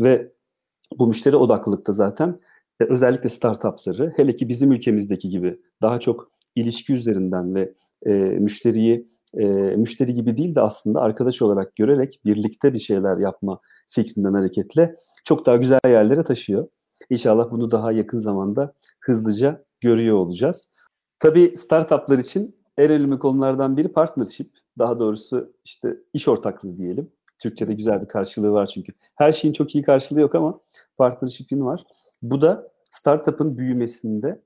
ve 0.00 0.32
bu 0.98 1.06
müşteri 1.06 1.36
odaklılıkta 1.36 1.92
zaten 1.92 2.40
e, 2.80 2.84
özellikle 2.84 3.28
startupları 3.28 4.12
hele 4.16 4.34
ki 4.34 4.48
bizim 4.48 4.72
ülkemizdeki 4.72 5.28
gibi 5.28 5.60
daha 5.82 6.00
çok 6.00 6.30
ilişki 6.56 6.92
üzerinden 6.92 7.54
ve 7.54 7.72
e, 8.06 8.10
müşteriyi 8.12 9.08
e, 9.34 9.44
müşteri 9.76 10.14
gibi 10.14 10.36
değil 10.36 10.54
de 10.54 10.60
aslında 10.60 11.00
arkadaş 11.00 11.42
olarak 11.42 11.76
görerek 11.76 12.20
birlikte 12.24 12.74
bir 12.74 12.78
şeyler 12.78 13.16
yapma 13.16 13.60
fikrinden 13.88 14.32
hareketle 14.34 14.96
çok 15.24 15.46
daha 15.46 15.56
güzel 15.56 15.78
yerlere 15.86 16.24
taşıyor. 16.24 16.68
İnşallah 17.10 17.50
bunu 17.50 17.70
daha 17.70 17.92
yakın 17.92 18.18
zamanda 18.18 18.74
hızlıca 19.00 19.64
görüyor 19.80 20.16
olacağız. 20.16 20.70
Tabii 21.18 21.56
startuplar 21.56 22.18
için 22.18 22.56
en 22.78 22.90
önemli 22.90 23.18
konulardan 23.18 23.76
biri 23.76 23.88
partnership. 23.88 24.50
Daha 24.78 24.98
doğrusu 24.98 25.52
işte 25.64 25.96
iş 26.12 26.28
ortaklığı 26.28 26.76
diyelim. 26.76 27.10
Türkçe'de 27.38 27.74
güzel 27.74 28.02
bir 28.02 28.08
karşılığı 28.08 28.52
var 28.52 28.66
çünkü. 28.66 28.92
Her 29.14 29.32
şeyin 29.32 29.54
çok 29.54 29.74
iyi 29.74 29.84
karşılığı 29.84 30.20
yok 30.20 30.34
ama 30.34 30.60
partnership'in 30.96 31.64
var. 31.64 31.84
Bu 32.22 32.40
da 32.40 32.68
startup'ın 32.90 33.58
büyümesinde 33.58 34.40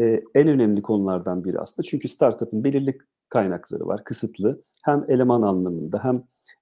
e, 0.00 0.22
en 0.34 0.48
önemli 0.48 0.82
konulardan 0.82 1.44
biri 1.44 1.58
aslında. 1.58 1.86
Çünkü 1.88 2.08
startup'ın 2.08 2.64
belirli 2.64 2.98
kaynakları 3.28 3.86
var, 3.86 4.04
kısıtlı. 4.04 4.62
Hem 4.84 5.04
eleman 5.08 5.42
anlamında 5.42 6.04
hem 6.04 6.16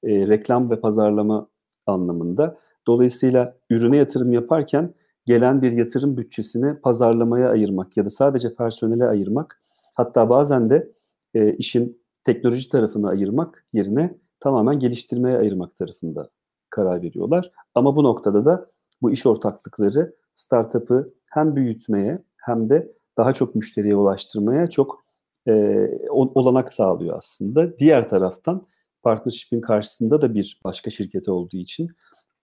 e, 0.04 0.28
reklam 0.28 0.70
ve 0.70 0.80
pazarlama 0.80 1.48
anlamında. 1.86 2.58
Dolayısıyla 2.86 3.56
ürüne 3.70 3.96
yatırım 3.96 4.32
yaparken 4.32 4.94
gelen 5.26 5.62
bir 5.62 5.72
yatırım 5.72 6.16
bütçesini 6.16 6.74
pazarlamaya 6.74 7.50
ayırmak 7.50 7.96
ya 7.96 8.04
da 8.04 8.10
sadece 8.10 8.54
personele 8.54 9.06
ayırmak 9.06 9.62
hatta 9.96 10.28
bazen 10.30 10.70
de 10.70 10.92
e, 11.34 11.52
işin 11.52 12.02
teknoloji 12.24 12.68
tarafını 12.68 13.08
ayırmak 13.08 13.66
yerine 13.72 14.14
tamamen 14.40 14.78
geliştirmeye 14.78 15.38
ayırmak 15.38 15.76
tarafında 15.76 16.30
karar 16.70 17.02
veriyorlar. 17.02 17.50
Ama 17.74 17.96
bu 17.96 18.04
noktada 18.04 18.44
da 18.44 18.70
bu 19.02 19.10
iş 19.10 19.26
ortaklıkları 19.26 20.14
startup'ı 20.34 21.14
hem 21.30 21.56
büyütmeye 21.56 22.18
hem 22.36 22.70
de 22.70 22.92
daha 23.16 23.32
çok 23.32 23.54
müşteriye 23.54 23.96
ulaştırmaya 23.96 24.70
çok 24.70 25.04
e, 25.48 25.86
olanak 26.10 26.72
sağlıyor 26.72 27.18
aslında. 27.18 27.78
Diğer 27.78 28.08
taraftan 28.08 28.66
partnership'in 29.02 29.60
karşısında 29.60 30.22
da 30.22 30.34
bir 30.34 30.60
başka 30.64 30.90
şirketi 30.90 31.30
olduğu 31.30 31.56
için 31.56 31.88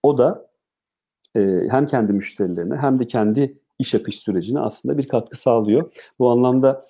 o 0.04 0.18
da 0.18 0.50
e, 1.36 1.42
hem 1.70 1.86
kendi 1.86 2.14
müşterilerine 2.14 2.76
hem 2.76 3.00
de 3.00 3.08
kendi 3.08 3.58
iş 3.80 3.96
akış 3.96 4.20
sürecine 4.20 4.60
aslında 4.60 4.98
bir 4.98 5.08
katkı 5.08 5.40
sağlıyor. 5.40 5.92
Bu 6.20 6.30
anlamda 6.30 6.86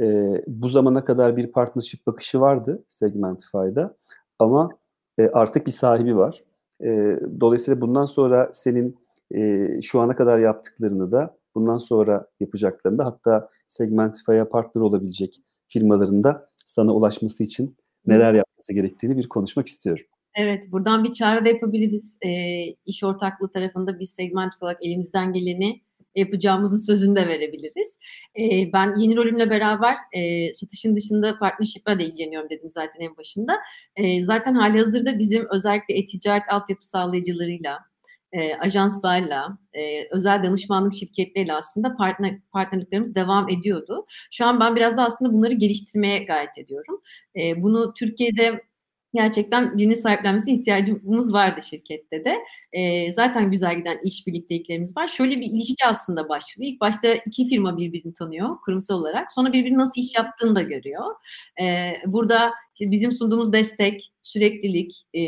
e, 0.00 0.04
bu 0.46 0.68
zamana 0.68 1.04
kadar 1.04 1.36
bir 1.36 1.52
partnership 1.52 2.06
bakışı 2.06 2.40
vardı 2.40 2.84
Segmentify'da 2.88 3.96
ama 4.38 4.70
e, 5.18 5.28
artık 5.28 5.66
bir 5.66 5.72
sahibi 5.72 6.16
var. 6.16 6.44
E, 6.82 7.18
dolayısıyla 7.40 7.80
bundan 7.80 8.04
sonra 8.04 8.50
senin 8.52 8.96
e, 9.34 9.68
şu 9.82 10.00
ana 10.00 10.16
kadar 10.16 10.38
yaptıklarını 10.38 11.12
da 11.12 11.36
bundan 11.54 11.76
sonra 11.76 12.26
yapacaklarını 12.40 12.98
da 12.98 13.04
hatta 13.04 13.48
Segmentify'a 13.68 14.48
partner 14.48 14.82
olabilecek 14.82 15.40
firmaların 15.68 16.24
da 16.24 16.50
sana 16.66 16.94
ulaşması 16.94 17.44
için 17.44 17.76
neler 18.06 18.34
yapması 18.34 18.74
gerektiğini 18.74 19.16
bir 19.16 19.28
konuşmak 19.28 19.66
istiyorum. 19.66 20.04
Evet, 20.36 20.72
buradan 20.72 21.04
bir 21.04 21.12
çağrı 21.12 21.44
da 21.44 21.48
yapabiliriz. 21.48 22.18
E, 22.22 22.30
iş 22.86 23.04
ortaklığı 23.04 23.52
tarafında 23.52 23.98
biz 24.00 24.10
Segmentify 24.10 24.64
olarak 24.64 24.84
elimizden 24.84 25.32
geleni 25.32 25.80
yapacağımızın 26.14 26.86
sözünü 26.86 27.16
de 27.16 27.28
verebiliriz. 27.28 27.98
E, 28.38 28.72
ben 28.72 28.96
yeni 28.96 29.16
rolümle 29.16 29.50
beraber 29.50 29.96
e, 30.12 30.52
satışın 30.52 30.96
dışında 30.96 31.38
partnership'le 31.38 31.98
de 31.98 32.04
ilgileniyorum 32.04 32.50
dedim 32.50 32.70
zaten 32.70 33.00
en 33.00 33.16
başında. 33.16 33.58
E, 33.96 34.24
zaten 34.24 34.54
hali 34.54 34.78
hazırda 34.78 35.18
bizim 35.18 35.46
özellikle 35.50 35.94
e-ticaret 35.94 36.42
altyapı 36.50 36.86
sağlayıcılarıyla, 36.86 37.78
e, 38.32 38.54
ajanslarla, 38.54 39.58
e, 39.72 40.08
özel 40.10 40.44
danışmanlık 40.44 40.94
şirketleriyle 40.94 41.52
aslında 41.52 41.96
partner, 41.96 42.40
partnerliklerimiz 42.52 43.14
devam 43.14 43.48
ediyordu. 43.48 44.06
Şu 44.32 44.46
an 44.46 44.60
ben 44.60 44.76
biraz 44.76 44.96
da 44.96 45.02
aslında 45.04 45.32
bunları 45.32 45.52
geliştirmeye 45.52 46.24
gayret 46.24 46.58
ediyorum. 46.58 47.00
Bunu 47.56 47.94
Türkiye'de 47.94 48.60
gerçekten 49.14 49.78
birinin 49.78 49.94
sahiplenmesine 49.94 50.54
ihtiyacımız 50.54 51.32
vardı 51.32 51.60
şirkette 51.62 52.24
de. 52.24 52.38
E, 52.72 53.12
zaten 53.12 53.50
güzel 53.50 53.76
giden 53.76 53.98
iş 54.04 54.26
birlikteliklerimiz 54.26 54.96
var. 54.96 55.08
Şöyle 55.08 55.40
bir 55.40 55.46
ilişki 55.46 55.86
aslında 55.86 56.28
başlıyor. 56.28 56.72
İlk 56.72 56.80
başta 56.80 57.14
iki 57.14 57.48
firma 57.48 57.76
birbirini 57.76 58.14
tanıyor 58.14 58.56
kurumsal 58.64 58.98
olarak. 58.98 59.32
Sonra 59.32 59.52
birbirinin 59.52 59.78
nasıl 59.78 60.00
iş 60.00 60.14
yaptığını 60.14 60.56
da 60.56 60.62
görüyor. 60.62 61.04
E, 61.60 61.92
burada 62.06 62.52
işte 62.74 62.90
bizim 62.90 63.12
sunduğumuz 63.12 63.52
destek, 63.52 64.12
süreklilik 64.22 64.92
e, 65.14 65.22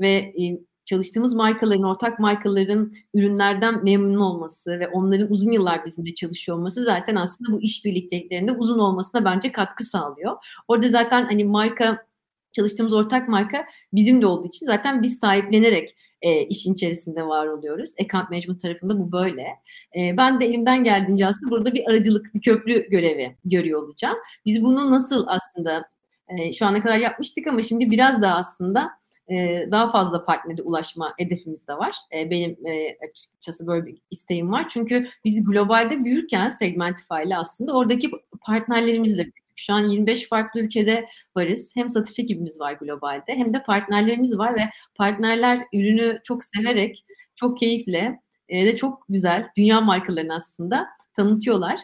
ve 0.00 0.10
e, 0.10 0.58
çalıştığımız 0.84 1.34
markaların, 1.34 1.82
ortak 1.82 2.18
markaların 2.18 2.92
ürünlerden 3.14 3.84
memnun 3.84 4.18
olması 4.18 4.70
ve 4.70 4.88
onların 4.88 5.32
uzun 5.32 5.52
yıllar 5.52 5.84
bizimle 5.84 6.14
çalışıyor 6.14 6.58
olması 6.58 6.84
zaten 6.84 7.16
aslında 7.16 7.52
bu 7.52 7.62
iş 7.62 7.84
birlikteliklerinde 7.84 8.52
uzun 8.52 8.78
olmasına 8.78 9.24
bence 9.24 9.52
katkı 9.52 9.84
sağlıyor. 9.84 10.36
Orada 10.68 10.88
zaten 10.88 11.24
hani 11.24 11.44
marka 11.44 12.06
çalıştığımız 12.56 12.92
ortak 12.92 13.28
marka 13.28 13.66
bizim 13.92 14.22
de 14.22 14.26
olduğu 14.26 14.46
için 14.46 14.66
zaten 14.66 15.02
biz 15.02 15.18
sahiplenerek 15.18 15.96
e, 16.22 16.42
işin 16.42 16.74
içerisinde 16.74 17.26
var 17.26 17.46
oluyoruz. 17.46 17.90
Account 18.04 18.30
management 18.30 18.60
tarafında 18.60 18.98
bu 18.98 19.12
böyle. 19.12 19.46
E, 19.96 20.16
ben 20.16 20.40
de 20.40 20.46
elimden 20.46 20.84
geldiğince 20.84 21.26
aslında 21.26 21.50
burada 21.50 21.74
bir 21.74 21.90
aracılık, 21.90 22.34
bir 22.34 22.40
köprü 22.40 22.90
görevi 22.90 23.36
görüyor 23.44 23.82
olacağım. 23.82 24.16
Biz 24.46 24.62
bunu 24.62 24.90
nasıl 24.90 25.24
aslında 25.28 25.84
e, 26.28 26.52
şu 26.52 26.66
ana 26.66 26.82
kadar 26.82 26.98
yapmıştık 26.98 27.46
ama 27.46 27.62
şimdi 27.62 27.90
biraz 27.90 28.22
daha 28.22 28.36
aslında 28.36 28.90
e, 29.30 29.66
daha 29.70 29.92
fazla 29.92 30.24
partnere 30.24 30.62
ulaşma 30.62 31.14
hedefimiz 31.18 31.68
de 31.68 31.74
var. 31.74 31.96
E, 32.12 32.30
benim 32.30 32.66
e, 32.66 32.96
açıkçası 33.10 33.66
böyle 33.66 33.86
bir 33.86 33.98
isteğim 34.10 34.52
var. 34.52 34.68
Çünkü 34.68 35.08
biz 35.24 35.44
globalde 35.44 36.04
büyürken 36.04 36.48
Segmentify 36.48 37.22
ile 37.26 37.36
aslında 37.36 37.72
oradaki 37.72 38.10
partnerlerimizle 38.40 39.22
büyüdük. 39.22 39.45
Şu 39.56 39.74
an 39.74 39.86
25 39.86 40.28
farklı 40.28 40.60
ülkede 40.60 41.08
varız. 41.36 41.72
Hem 41.76 41.88
satış 41.88 42.18
ekibimiz 42.18 42.60
var 42.60 42.72
globalde 42.72 43.34
hem 43.34 43.54
de 43.54 43.62
partnerlerimiz 43.62 44.38
var 44.38 44.54
ve 44.54 44.70
partnerler 44.94 45.66
ürünü 45.72 46.20
çok 46.24 46.44
severek, 46.44 47.04
çok 47.36 47.58
keyifle 47.58 48.20
e, 48.48 48.66
de 48.66 48.76
çok 48.76 49.04
güzel 49.08 49.48
dünya 49.56 49.80
markalarını 49.80 50.34
aslında 50.34 50.86
tanıtıyorlar. 51.16 51.80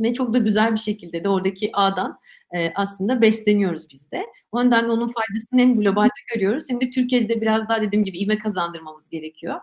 Ve 0.00 0.14
çok 0.14 0.34
da 0.34 0.38
güzel 0.38 0.72
bir 0.72 0.80
şekilde 0.80 1.24
de 1.24 1.28
oradaki 1.28 1.70
ağdan 1.72 2.18
e, 2.54 2.72
aslında 2.74 3.22
besleniyoruz 3.22 3.86
biz 3.90 4.12
de. 4.12 4.26
O 4.52 4.66
nedenle 4.66 4.92
onun 4.92 5.12
faydasını 5.12 5.60
hem 5.60 5.80
globalde 5.80 6.10
görüyoruz 6.34 6.64
hem 6.68 6.80
de 6.80 6.90
Türkiye'de 6.90 7.40
biraz 7.40 7.68
daha 7.68 7.82
dediğim 7.82 8.04
gibi 8.04 8.18
ivme 8.18 8.38
kazandırmamız 8.38 9.08
gerekiyor. 9.08 9.54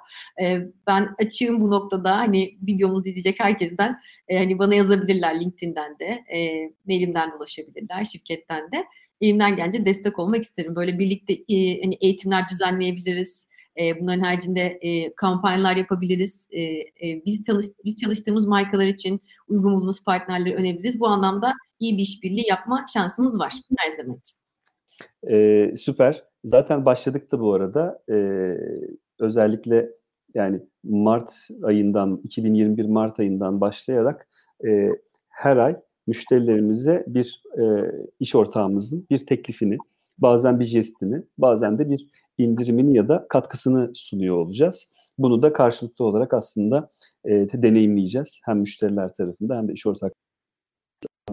E, 0.42 0.60
ben 0.88 1.16
açığım 1.20 1.62
bu 1.62 1.72
noktada 1.72 2.18
hani 2.18 2.58
videomuzu 2.68 3.06
izleyecek 3.06 3.40
herkesten 3.40 4.00
e, 4.28 4.38
hani 4.38 4.60
bana 4.60 4.76
yazabilirler 4.76 5.42
LinkedIn'den 5.42 6.00
de, 6.00 6.06
e, 6.06 6.70
mailimden 6.88 7.32
de 7.32 7.36
ulaşabilirler, 7.36 8.06
şirketten 8.06 8.72
de. 8.72 8.86
Elimden 9.22 9.56
gelince 9.56 9.86
destek 9.86 10.20
olmak 10.20 10.42
isterim. 10.44 10.76
Böyle 10.76 11.00
birlikte 11.00 11.34
e, 11.34 11.82
hani 11.82 11.98
eğitimler 12.02 12.50
düzenleyebiliriz. 12.50 13.48
E, 13.80 14.00
bunların 14.00 14.22
haricinde 14.22 14.80
e, 14.82 15.16
kampanyalar 15.16 15.76
yapabiliriz. 15.76 16.48
E, 16.52 16.62
e, 16.62 17.26
biz, 17.26 17.44
çalış, 17.44 17.66
biz 17.86 17.98
çalıştığımız 17.98 18.48
markalar 18.48 18.88
için 18.88 19.22
uygun 19.48 19.74
bulduğumuz 19.74 20.04
partnerleri 20.04 20.56
öneririz. 20.56 21.00
Bu 21.00 21.08
anlamda 21.08 21.54
iyi 21.80 21.98
bir 21.98 22.02
işbirliği 22.02 22.48
yapma 22.50 22.86
şansımız 22.94 23.40
var 23.40 23.54
her 23.78 23.92
zaman 23.92 24.18
için. 24.18 24.40
Ee, 25.32 25.78
süper. 25.78 26.24
Zaten 26.44 26.86
başladık 26.86 27.32
da 27.32 27.40
bu 27.40 27.54
arada. 27.54 28.04
Ee, 28.10 28.58
özellikle 29.20 29.90
yani 30.34 30.62
Mart 30.84 31.34
ayından, 31.64 32.22
2021 32.24 32.86
Mart 32.86 33.20
ayından 33.20 33.62
başlayarak 33.62 34.28
e, 34.68 34.90
her 35.30 35.58
ay 35.58 35.76
müşterilerimize 36.08 37.04
bir 37.08 37.44
e, 37.60 37.92
iş 38.20 38.36
ortağımızın 38.36 39.08
bir 39.10 39.26
teklifini, 39.26 39.78
bazen 40.18 40.60
bir 40.60 40.66
jestini, 40.66 41.24
bazen 41.38 41.80
de 41.80 41.90
bir 41.90 42.08
indirimini 42.38 42.98
ya 42.98 43.08
da 43.08 43.26
katkısını 43.30 43.92
sunuyor 43.94 44.38
olacağız. 44.38 44.94
Bunu 45.18 45.42
da 45.42 45.54
karşılıklı 45.54 46.06
olarak 46.06 46.34
aslında 46.34 46.90
e, 47.26 47.32
deneyimleyeceğiz. 47.54 48.42
Hem 48.46 48.60
müşteriler 48.60 49.14
tarafında 49.14 49.58
hem 49.58 49.68
de 49.68 49.74
iş 49.74 49.88
ortakları 49.88 50.27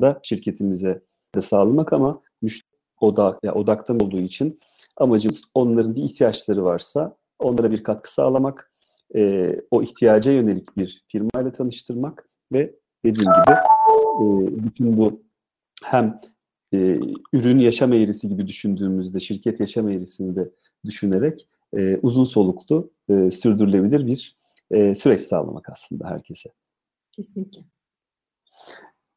da 0.00 0.20
şirketimize 0.22 1.02
de 1.34 1.40
sağlamak 1.40 1.92
ama 1.92 2.22
müşteri 2.42 2.74
odak, 3.00 3.38
yani 3.42 3.58
odaktan 3.58 4.00
olduğu 4.00 4.20
için 4.20 4.60
amacımız 4.96 5.42
onların 5.54 5.96
bir 5.96 6.02
ihtiyaçları 6.02 6.64
varsa 6.64 7.16
onlara 7.38 7.70
bir 7.70 7.82
katkı 7.82 8.12
sağlamak, 8.12 8.72
e, 9.16 9.52
o 9.70 9.82
ihtiyaca 9.82 10.32
yönelik 10.32 10.76
bir 10.76 11.04
firmayla 11.08 11.52
tanıştırmak 11.52 12.28
ve 12.52 12.74
dediğim 13.04 13.30
gibi 13.32 13.54
e, 14.20 14.24
bütün 14.64 14.96
bu 14.96 15.22
hem 15.84 16.20
e, 16.72 17.00
ürün 17.32 17.58
yaşam 17.58 17.92
eğrisi 17.92 18.28
gibi 18.28 18.46
düşündüğümüzde 18.46 19.20
şirket 19.20 19.60
yaşam 19.60 19.88
eğrisini 19.88 20.36
de 20.36 20.50
düşünerek 20.84 21.48
e, 21.76 21.96
uzun 22.02 22.24
soluklu 22.24 22.90
e, 23.08 23.30
sürdürülebilir 23.30 24.06
bir 24.06 24.36
e, 24.70 24.94
süreç 24.94 25.20
sağlamak 25.20 25.68
aslında 25.68 26.10
herkese. 26.10 26.50
Kesinlikle. 27.12 27.60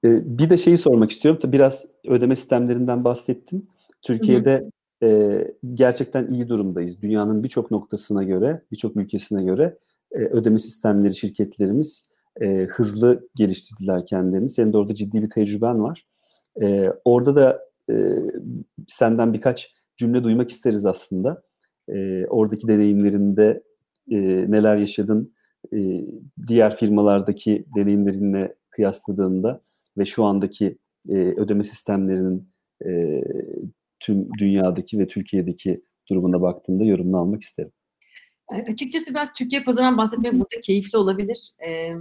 E, 0.07 0.21
bir 0.39 0.49
de 0.49 0.57
şeyi 0.57 0.77
sormak 0.77 1.11
istiyorum. 1.11 1.51
Biraz 1.51 1.85
ödeme 2.07 2.35
sistemlerinden 2.35 3.03
bahsettin. 3.03 3.69
Türkiye'de 4.01 4.53
hı 4.53 5.05
hı. 5.05 5.09
E, 5.11 5.53
gerçekten 5.73 6.27
iyi 6.33 6.49
durumdayız. 6.49 7.01
Dünyanın 7.01 7.43
birçok 7.43 7.71
noktasına 7.71 8.23
göre, 8.23 8.61
birçok 8.71 8.95
ülkesine 8.95 9.43
göre 9.43 9.77
e, 10.11 10.17
ödeme 10.17 10.59
sistemleri 10.59 11.15
şirketlerimiz 11.15 12.11
e, 12.41 12.67
hızlı 12.69 13.27
geliştirdiler 13.35 14.05
kendilerini. 14.05 14.49
Senin 14.49 14.73
de 14.73 14.77
orada 14.77 14.95
ciddi 14.95 15.21
bir 15.23 15.29
tecrüben 15.29 15.83
var. 15.83 16.05
E, 16.61 16.93
orada 17.05 17.35
da 17.35 17.59
e, 17.89 18.17
senden 18.87 19.33
birkaç 19.33 19.73
cümle 19.97 20.23
duymak 20.23 20.49
isteriz 20.49 20.85
aslında. 20.85 21.41
E, 21.89 22.25
oradaki 22.25 22.67
deneyimlerinde 22.67 23.63
e, 24.11 24.17
neler 24.51 24.75
yaşadın, 24.75 25.33
e, 25.73 26.05
diğer 26.47 26.77
firmalardaki 26.77 27.65
deneyimlerinle 27.75 28.55
kıyasladığında 28.69 29.61
ve 29.97 30.05
şu 30.05 30.25
andaki 30.25 30.77
e, 31.09 31.13
ödeme 31.13 31.63
sistemlerinin 31.63 32.49
e, 32.85 33.21
tüm 33.99 34.29
dünyadaki 34.39 34.99
ve 34.99 35.07
Türkiye'deki 35.07 35.81
durumuna 36.09 36.41
baktığında 36.41 36.83
yorumunu 36.83 37.17
almak 37.17 37.41
isterim. 37.41 37.71
Açıkçası 38.47 39.09
biraz 39.09 39.33
Türkiye 39.33 39.63
pazarından 39.63 39.97
bahsetmek 39.97 40.33
burada 40.33 40.61
keyifli 40.61 40.97
olabilir. 40.97 41.51
Ee, 41.67 41.93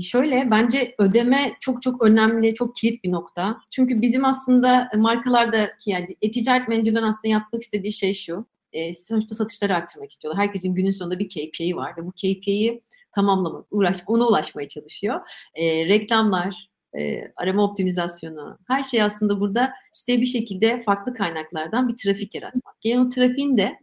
şöyle 0.00 0.48
bence 0.50 0.94
ödeme 0.98 1.52
çok 1.60 1.82
çok 1.82 2.02
önemli, 2.02 2.54
çok 2.54 2.76
kilit 2.76 3.04
bir 3.04 3.12
nokta. 3.12 3.58
Çünkü 3.70 4.02
bizim 4.02 4.24
aslında 4.24 4.90
markalarda 4.96 5.70
yani 5.86 6.16
e-ticaret 6.22 6.68
menajerlerin 6.68 7.04
aslında 7.04 7.32
yapmak 7.32 7.62
istediği 7.62 7.92
şey 7.92 8.14
şu. 8.14 8.46
E, 8.72 8.94
sonuçta 8.94 9.34
satışları 9.34 9.74
arttırmak 9.74 10.10
istiyorlar. 10.10 10.42
Herkesin 10.42 10.74
günün 10.74 10.90
sonunda 10.90 11.18
bir 11.18 11.28
KPI 11.28 11.76
var 11.76 11.92
ve 11.98 12.06
bu 12.06 12.12
KPI'yi 12.12 12.82
tamamlamak, 13.14 13.66
uğraş, 13.70 14.02
ona 14.06 14.26
ulaşmaya 14.26 14.68
çalışıyor. 14.68 15.20
E, 15.54 15.86
reklamlar, 15.86 16.68
e, 16.98 17.32
arama 17.36 17.64
optimizasyonu, 17.64 18.58
her 18.68 18.82
şey 18.82 19.02
aslında 19.02 19.40
burada 19.40 19.72
site 19.92 20.20
bir 20.20 20.26
şekilde 20.26 20.82
farklı 20.82 21.14
kaynaklardan 21.14 21.88
bir 21.88 21.96
trafik 21.96 22.34
yaratmak. 22.34 22.80
Gelen 22.80 22.98
o 22.98 23.08
trafiğin 23.08 23.56
de 23.56 23.78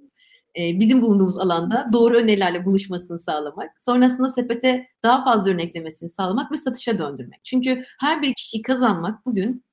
e, 0.59 0.79
bizim 0.79 1.01
bulunduğumuz 1.01 1.39
alanda 1.39 1.89
doğru 1.93 2.15
önerilerle 2.15 2.65
buluşmasını 2.65 3.19
sağlamak, 3.19 3.71
sonrasında 3.81 4.27
sepete 4.27 4.87
daha 5.03 5.23
fazla 5.23 5.51
örneklemesini 5.51 6.09
sağlamak 6.09 6.51
ve 6.51 6.57
satışa 6.57 6.99
döndürmek. 6.99 7.39
Çünkü 7.43 7.83
her 7.99 8.21
bir 8.21 8.33
kişiyi 8.33 8.61
kazanmak 8.61 9.25
bugün 9.25 9.63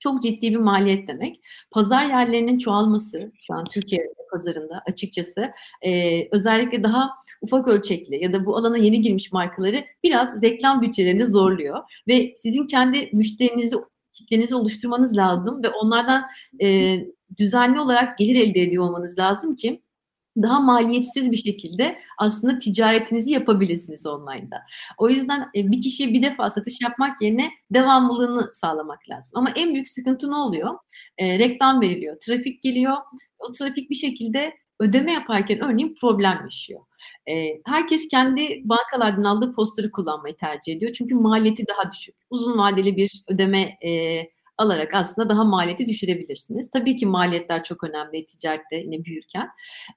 çok 0.00 0.22
ciddi 0.22 0.50
bir 0.50 0.56
maliyet 0.56 1.08
demek. 1.08 1.40
Pazar 1.70 2.04
yerlerinin 2.04 2.58
çoğalması 2.58 3.32
şu 3.42 3.54
an 3.54 3.64
Türkiye 3.64 4.02
pazarında 4.30 4.82
açıkçası 4.86 5.50
e, 5.82 6.22
özellikle 6.32 6.82
daha 6.82 7.10
ufak 7.40 7.68
ölçekli 7.68 8.24
ya 8.24 8.32
da 8.32 8.46
bu 8.46 8.56
alana 8.56 8.76
yeni 8.76 9.00
girmiş 9.00 9.32
markaları 9.32 9.84
biraz 10.02 10.42
reklam 10.42 10.82
bütçelerini 10.82 11.24
zorluyor 11.24 11.78
ve 12.08 12.34
sizin 12.36 12.66
kendi 12.66 13.10
müşterinizi 13.12 13.76
kitlenizi 14.12 14.54
oluşturmanız 14.54 15.16
lazım 15.16 15.62
ve 15.62 15.68
onlardan 15.68 16.24
e, 16.62 16.98
düzenli 17.38 17.80
olarak 17.80 18.18
gelir 18.18 18.34
elde 18.34 18.62
ediyor 18.62 18.84
olmanız 18.84 19.18
lazım 19.18 19.54
ki 19.54 19.82
daha 20.42 20.60
maliyetsiz 20.60 21.30
bir 21.30 21.36
şekilde 21.36 21.98
aslında 22.18 22.58
ticaretinizi 22.58 23.30
yapabilirsiniz 23.30 24.06
online'da. 24.06 24.62
O 24.98 25.08
yüzden 25.08 25.40
e, 25.54 25.70
bir 25.72 25.80
kişiye 25.80 26.12
bir 26.12 26.22
defa 26.22 26.50
satış 26.50 26.80
yapmak 26.82 27.22
yerine 27.22 27.50
devamlılığını 27.70 28.48
sağlamak 28.52 29.08
lazım. 29.10 29.38
Ama 29.38 29.50
en 29.56 29.74
büyük 29.74 29.88
sıkıntı 29.88 30.30
ne 30.30 30.34
oluyor? 30.34 30.78
E, 31.18 31.38
reklam 31.38 31.80
veriliyor, 31.80 32.16
trafik 32.20 32.62
geliyor. 32.62 32.96
O 33.38 33.50
trafik 33.50 33.90
bir 33.90 33.94
şekilde 33.94 34.54
ödeme 34.80 35.12
yaparken 35.12 35.60
örneğin 35.60 35.96
problem 36.00 36.40
yaşıyor. 36.44 36.80
E, 37.28 37.60
herkes 37.66 38.08
kendi 38.08 38.62
bankalardan 38.64 39.24
aldığı 39.24 39.52
posteri 39.52 39.90
kullanmayı 39.90 40.36
tercih 40.36 40.76
ediyor. 40.76 40.92
Çünkü 40.92 41.14
maliyeti 41.14 41.64
daha 41.66 41.92
düşük. 41.92 42.14
Uzun 42.30 42.58
vadeli 42.58 42.96
bir 42.96 43.22
ödeme 43.28 43.78
e, 43.86 44.22
alarak 44.58 44.94
aslında 44.94 45.28
daha 45.28 45.44
maliyeti 45.44 45.88
düşürebilirsiniz. 45.88 46.70
Tabii 46.70 46.96
ki 46.96 47.06
maliyetler 47.06 47.64
çok 47.64 47.84
önemli 47.84 48.26
ticarette 48.26 48.76
yine 48.76 49.04
büyürken. 49.04 49.48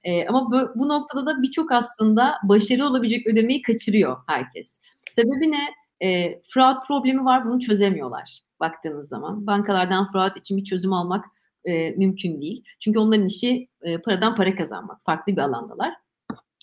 E, 0.04 0.26
ama 0.26 0.50
bu, 0.50 0.80
bu 0.80 0.88
noktada 0.88 1.26
da 1.26 1.42
birçok 1.42 1.72
aslında 1.72 2.34
başarılı 2.42 2.88
olabilecek 2.88 3.26
ödemeyi 3.26 3.62
kaçırıyor 3.62 4.16
herkes. 4.26 4.80
Sebebi 5.10 5.50
ne? 5.50 5.68
E, 6.08 6.40
fraud 6.44 6.76
problemi 6.86 7.24
var 7.24 7.44
bunu 7.44 7.60
çözemiyorlar 7.60 8.42
baktığınız 8.60 9.08
zaman. 9.08 9.46
Bankalardan 9.46 10.12
fraud 10.12 10.36
için 10.36 10.56
bir 10.56 10.64
çözüm 10.64 10.92
almak 10.92 11.24
e, 11.64 11.90
mümkün 11.90 12.40
değil. 12.40 12.64
Çünkü 12.80 12.98
onların 12.98 13.26
işi 13.26 13.68
e, 13.82 13.98
paradan 13.98 14.36
para 14.36 14.54
kazanmak. 14.54 15.02
Farklı 15.02 15.32
bir 15.32 15.40
alandalar. 15.40 15.94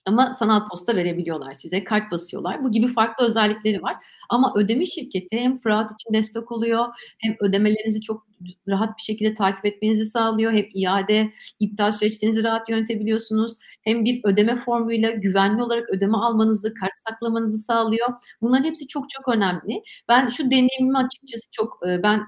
Ama 0.05 0.33
sanal 0.33 0.69
posta 0.69 0.95
verebiliyorlar 0.95 1.53
size, 1.53 1.83
kart 1.83 2.11
basıyorlar. 2.11 2.63
Bu 2.63 2.71
gibi 2.71 2.87
farklı 2.87 3.25
özellikleri 3.25 3.81
var. 3.83 3.95
Ama 4.29 4.53
ödeme 4.55 4.85
şirketi 4.85 5.39
hem 5.39 5.59
fraud 5.59 5.89
için 5.89 6.13
destek 6.13 6.51
oluyor, 6.51 6.85
hem 7.19 7.35
ödemelerinizi 7.39 8.01
çok 8.01 8.27
rahat 8.67 8.97
bir 8.97 9.01
şekilde 9.03 9.33
takip 9.33 9.65
etmenizi 9.65 10.05
sağlıyor, 10.05 10.51
hem 10.51 10.65
iade, 10.73 11.31
iptal 11.59 11.91
süreçlerinizi 11.91 12.43
rahat 12.43 12.69
yönetebiliyorsunuz, 12.69 13.57
hem 13.83 14.05
bir 14.05 14.21
ödeme 14.23 14.55
formuyla 14.55 15.11
güvenli 15.11 15.63
olarak 15.63 15.89
ödeme 15.89 16.17
almanızı, 16.17 16.73
kart 16.73 16.91
saklamanızı 17.09 17.57
sağlıyor. 17.57 18.09
Bunların 18.41 18.63
hepsi 18.65 18.87
çok 18.87 19.09
çok 19.09 19.27
önemli. 19.35 19.81
Ben 20.09 20.29
şu 20.29 20.45
deneyimimi 20.51 20.97
açıkçası 20.97 21.51
çok, 21.51 21.79
ben 22.03 22.21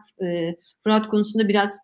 fraud 0.84 1.06
konusunda 1.06 1.48
biraz 1.48 1.78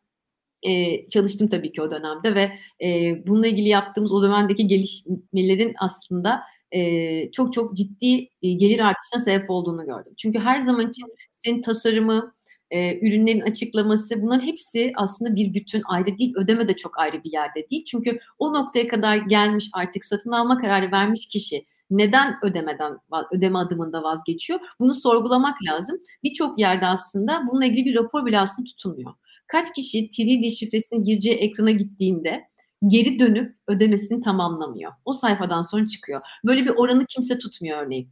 e, 0.63 1.09
çalıştım 1.09 1.47
tabii 1.47 1.71
ki 1.71 1.81
o 1.81 1.91
dönemde 1.91 2.35
ve 2.35 2.51
e, 2.85 3.15
bununla 3.27 3.47
ilgili 3.47 3.69
yaptığımız 3.69 4.13
o 4.13 4.23
dönemdeki 4.23 4.67
gelişmelerin 4.67 5.73
aslında 5.79 6.41
e, 6.71 7.31
çok 7.31 7.53
çok 7.53 7.75
ciddi 7.75 8.29
e, 8.41 8.53
gelir 8.53 8.79
artışına 8.79 9.19
sebep 9.19 9.49
olduğunu 9.49 9.85
gördüm. 9.85 10.13
Çünkü 10.17 10.39
her 10.39 10.57
zaman 10.57 10.89
için 10.89 11.05
senin 11.31 11.61
tasarımı, 11.61 12.33
e, 12.71 13.07
ürünlerin 13.07 13.41
açıklaması 13.41 14.21
bunların 14.21 14.45
hepsi 14.45 14.91
aslında 14.95 15.35
bir 15.35 15.53
bütün 15.53 15.81
ayrı 15.85 16.17
değil. 16.17 16.33
Ödeme 16.37 16.67
de 16.67 16.75
çok 16.75 16.99
ayrı 16.99 17.23
bir 17.23 17.31
yerde 17.31 17.69
değil. 17.71 17.85
Çünkü 17.85 18.19
o 18.39 18.53
noktaya 18.53 18.87
kadar 18.87 19.17
gelmiş 19.17 19.69
artık 19.73 20.05
satın 20.05 20.31
alma 20.31 20.57
kararı 20.61 20.91
vermiş 20.91 21.27
kişi 21.27 21.65
neden 21.89 22.35
ödemeden 22.43 22.97
ödeme 23.31 23.59
adımında 23.59 24.03
vazgeçiyor? 24.03 24.59
Bunu 24.79 24.93
sorgulamak 24.93 25.55
lazım. 25.69 25.97
Birçok 26.23 26.59
yerde 26.59 26.85
aslında 26.85 27.43
bununla 27.51 27.65
ilgili 27.65 27.85
bir 27.85 27.95
rapor 27.95 28.25
bile 28.25 28.39
aslında 28.39 28.67
tutulmuyor 28.67 29.13
kaç 29.47 29.73
kişi 29.73 30.09
3D 30.09 30.51
şifresini 30.51 31.03
gireceği 31.03 31.35
ekrana 31.35 31.71
gittiğinde 31.71 32.47
geri 32.87 33.19
dönüp 33.19 33.55
ödemesini 33.67 34.21
tamamlamıyor. 34.21 34.91
O 35.05 35.13
sayfadan 35.13 35.61
sonra 35.61 35.87
çıkıyor. 35.87 36.21
Böyle 36.45 36.65
bir 36.65 36.69
oranı 36.69 37.05
kimse 37.05 37.39
tutmuyor 37.39 37.85
örneğin. 37.85 38.09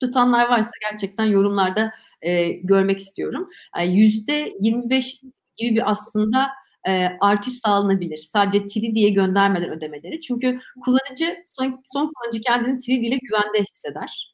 Tutanlar 0.00 0.48
varsa 0.48 0.70
gerçekten 0.90 1.24
yorumlarda 1.24 1.92
e, 2.22 2.48
görmek 2.52 2.98
istiyorum. 2.98 3.48
Yüzde 3.86 4.32
yani 4.32 4.88
%25 4.90 5.20
gibi 5.56 5.76
bir 5.76 5.90
aslında 5.90 6.48
e, 6.88 7.08
artış 7.20 7.52
sağlanabilir. 7.52 8.16
Sadece 8.16 8.64
3 8.64 8.94
diye 8.94 9.10
göndermeden 9.10 9.70
ödemeleri. 9.70 10.20
Çünkü 10.20 10.60
kullanıcı 10.84 11.44
son, 11.46 11.82
son 11.92 12.12
kullanıcı 12.12 12.40
kendini 12.40 12.76
3 12.76 12.88
ile 12.88 13.18
güvende 13.22 13.60
hisseder. 13.60 14.33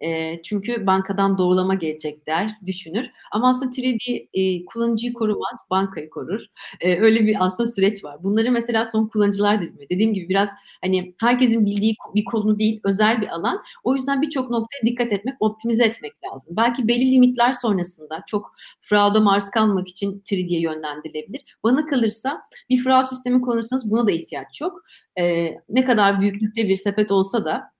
E, 0.00 0.42
çünkü 0.42 0.86
bankadan 0.86 1.38
doğrulama 1.38 1.74
gelecek 1.74 2.26
der, 2.26 2.50
düşünür. 2.66 3.10
Ama 3.32 3.48
aslında 3.48 3.70
3D 3.70 4.28
e, 4.34 4.64
kullanıcıyı 4.64 5.12
korumaz, 5.12 5.60
bankayı 5.70 6.10
korur. 6.10 6.40
E, 6.80 7.00
öyle 7.00 7.26
bir 7.26 7.36
aslında 7.40 7.72
süreç 7.72 8.04
var. 8.04 8.22
Bunları 8.22 8.50
mesela 8.50 8.84
son 8.84 9.06
kullanıcılar 9.08 9.56
da 9.56 9.60
bilmiyor. 9.60 9.88
Dediğim 9.90 10.14
gibi 10.14 10.28
biraz 10.28 10.50
hani 10.82 11.14
herkesin 11.20 11.66
bildiği 11.66 11.94
bir 12.14 12.24
konu 12.24 12.58
değil, 12.58 12.80
özel 12.84 13.20
bir 13.20 13.28
alan. 13.28 13.62
O 13.84 13.94
yüzden 13.94 14.22
birçok 14.22 14.50
noktaya 14.50 14.86
dikkat 14.86 15.12
etmek, 15.12 15.34
optimize 15.40 15.84
etmek 15.84 16.12
lazım. 16.24 16.56
Belki 16.56 16.88
belli 16.88 17.12
limitler 17.12 17.52
sonrasında 17.52 18.22
çok 18.26 18.52
fraud'a 18.82 19.20
maruz 19.20 19.50
kalmamak 19.50 19.88
için 19.88 20.22
3D'ye 20.26 20.60
yönlendirilebilir. 20.60 21.56
Bana 21.64 21.86
kalırsa 21.86 22.42
bir 22.70 22.78
fraud 22.84 23.06
sistemi 23.06 23.40
kullanırsanız 23.40 23.90
buna 23.90 24.06
da 24.06 24.10
ihtiyaç 24.10 24.60
yok. 24.60 24.82
E, 25.18 25.54
ne 25.68 25.84
kadar 25.84 26.20
büyüklükte 26.20 26.68
bir 26.68 26.76
sepet 26.76 27.10
olsa 27.10 27.44
da 27.44 27.75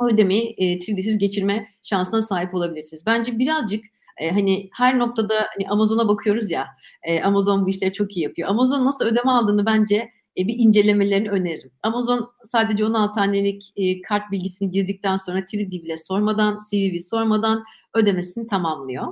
o 0.00 0.08
ödemeyi 0.08 0.54
e, 0.58 0.78
3D'siz 0.78 1.18
geçirme 1.18 1.68
şansına 1.82 2.22
sahip 2.22 2.54
olabilirsiniz. 2.54 3.02
Bence 3.06 3.38
birazcık 3.38 3.84
e, 4.18 4.30
hani 4.30 4.70
her 4.72 4.98
noktada 4.98 5.34
hani 5.56 5.68
Amazon'a 5.68 6.08
bakıyoruz 6.08 6.50
ya 6.50 6.66
e, 7.02 7.22
Amazon 7.22 7.66
bu 7.66 7.70
işleri 7.70 7.92
çok 7.92 8.16
iyi 8.16 8.22
yapıyor. 8.22 8.48
Amazon 8.48 8.86
nasıl 8.86 9.04
ödeme 9.04 9.30
aldığını 9.30 9.66
bence 9.66 10.10
e, 10.38 10.48
bir 10.48 10.54
incelemelerini 10.58 11.30
öneririm. 11.30 11.70
Amazon 11.82 12.30
sadece 12.44 12.84
16 12.84 13.20
hanelik 13.20 13.72
e, 13.76 14.02
kart 14.02 14.30
bilgisini 14.30 14.70
girdikten 14.70 15.16
sonra 15.16 15.38
3D 15.38 15.70
bile 15.70 15.96
sormadan, 15.96 16.58
CVV 16.70 16.98
sormadan 17.10 17.64
ödemesini 17.94 18.46
tamamlıyor. 18.46 19.06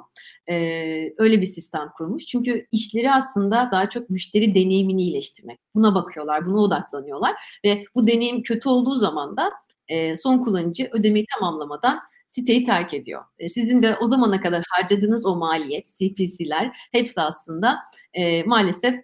Ee, 0.51 1.14
öyle 1.18 1.40
bir 1.40 1.46
sistem 1.46 1.88
kurmuş. 1.96 2.27
Çünkü 2.27 2.66
işleri 2.72 3.12
aslında 3.12 3.68
daha 3.72 3.88
çok 3.88 4.11
müşteri 4.11 4.55
deneyimini 4.55 5.03
iyileştirmek. 5.03 5.59
Buna 5.74 5.94
bakıyorlar, 5.94 6.46
buna 6.46 6.61
odaklanıyorlar 6.61 7.35
ve 7.64 7.85
bu 7.94 8.07
deneyim 8.07 8.42
kötü 8.42 8.68
olduğu 8.68 8.94
zaman 8.94 9.37
da 9.37 9.51
e, 9.88 10.16
son 10.16 10.44
kullanıcı 10.44 10.88
ödemeyi 10.92 11.27
tamamlamadan 11.35 12.01
siteyi 12.27 12.64
terk 12.64 12.94
ediyor. 12.94 13.24
E, 13.38 13.48
sizin 13.48 13.83
de 13.83 13.96
o 14.01 14.07
zamana 14.07 14.40
kadar 14.40 14.64
harcadığınız 14.70 15.27
o 15.27 15.37
maliyet, 15.37 15.87
CPC'ler 15.98 16.88
hepsi 16.92 17.20
aslında 17.20 17.79
e, 18.14 18.42
maalesef 18.42 18.94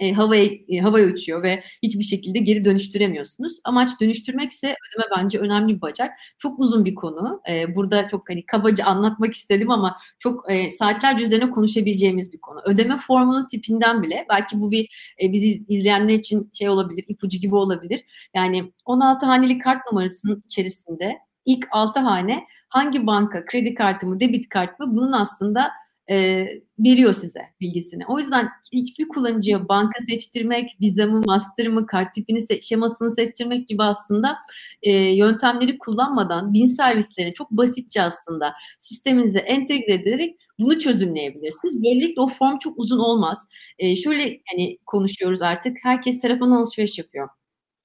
e, 0.00 0.12
havaya 0.12 0.44
e, 0.68 0.78
havaya 0.78 1.06
uçuyor 1.06 1.42
ve 1.42 1.62
hiçbir 1.82 2.04
şekilde 2.04 2.38
geri 2.38 2.64
dönüştüremiyorsunuz. 2.64 3.60
Amaç 3.64 4.00
dönüştürmekse 4.00 4.66
ödeme 4.66 5.06
bence 5.16 5.38
önemli 5.38 5.76
bir 5.76 5.80
bacak. 5.80 6.10
Çok 6.38 6.60
uzun 6.60 6.84
bir 6.84 6.94
konu. 6.94 7.40
E, 7.48 7.74
burada 7.74 8.08
çok 8.08 8.30
hani 8.30 8.46
kabaca 8.46 8.84
anlatmak 8.84 9.34
istedim 9.34 9.70
ama 9.70 9.96
çok 10.18 10.52
e, 10.52 10.70
saatlerce 10.70 11.22
üzerine 11.22 11.50
konuşabileceğimiz 11.50 12.32
bir 12.32 12.38
konu. 12.38 12.60
Ödeme 12.64 12.96
formunun 12.98 13.46
tipinden 13.46 14.02
bile 14.02 14.26
belki 14.30 14.60
bu 14.60 14.70
bir 14.70 15.14
e, 15.22 15.32
bizi 15.32 15.64
izleyenler 15.68 16.14
için 16.14 16.50
şey 16.52 16.68
olabilir, 16.68 17.04
ipucu 17.08 17.38
gibi 17.38 17.54
olabilir. 17.54 18.00
Yani 18.34 18.72
16 18.84 19.26
haneli 19.26 19.58
kart 19.58 19.92
numarasının 19.92 20.42
içerisinde 20.46 21.18
ilk 21.44 21.66
6 21.70 22.00
hane 22.00 22.44
hangi 22.68 23.06
banka 23.06 23.44
kredi 23.44 23.74
kartı 23.74 24.06
mı, 24.06 24.20
debit 24.20 24.48
kart 24.48 24.80
mı 24.80 24.86
bunun 24.88 25.12
aslında 25.12 25.70
e, 26.10 26.46
veriyor 26.78 27.12
size 27.12 27.40
bilgisini. 27.60 28.06
O 28.08 28.18
yüzden 28.18 28.48
hiçbir 28.72 29.08
kullanıcıya 29.08 29.68
banka 29.68 30.02
seçtirmek, 30.08 30.76
viza 30.80 31.06
mı, 31.06 31.22
master 31.26 31.68
mı, 31.68 31.86
kart 31.86 32.14
tipini, 32.14 32.38
se- 32.38 32.62
şemasını 32.62 33.10
seçtirmek 33.14 33.68
gibi 33.68 33.82
aslında 33.82 34.36
e, 34.82 34.92
yöntemleri 34.92 35.78
kullanmadan 35.78 36.52
bin 36.52 36.66
servisleri 36.66 37.32
çok 37.32 37.50
basitçe 37.50 38.02
aslında 38.02 38.52
sisteminize 38.78 39.38
entegre 39.38 39.94
ederek 39.94 40.36
bunu 40.60 40.78
çözümleyebilirsiniz. 40.78 41.82
Böylelikle 41.84 42.22
o 42.22 42.28
form 42.28 42.58
çok 42.58 42.78
uzun 42.78 42.98
olmaz. 42.98 43.48
E, 43.78 43.96
şöyle 43.96 44.40
hani 44.52 44.78
konuşuyoruz 44.86 45.42
artık. 45.42 45.76
Herkes 45.82 46.20
telefon 46.20 46.50
alışveriş 46.50 46.98
yapıyor 46.98 47.28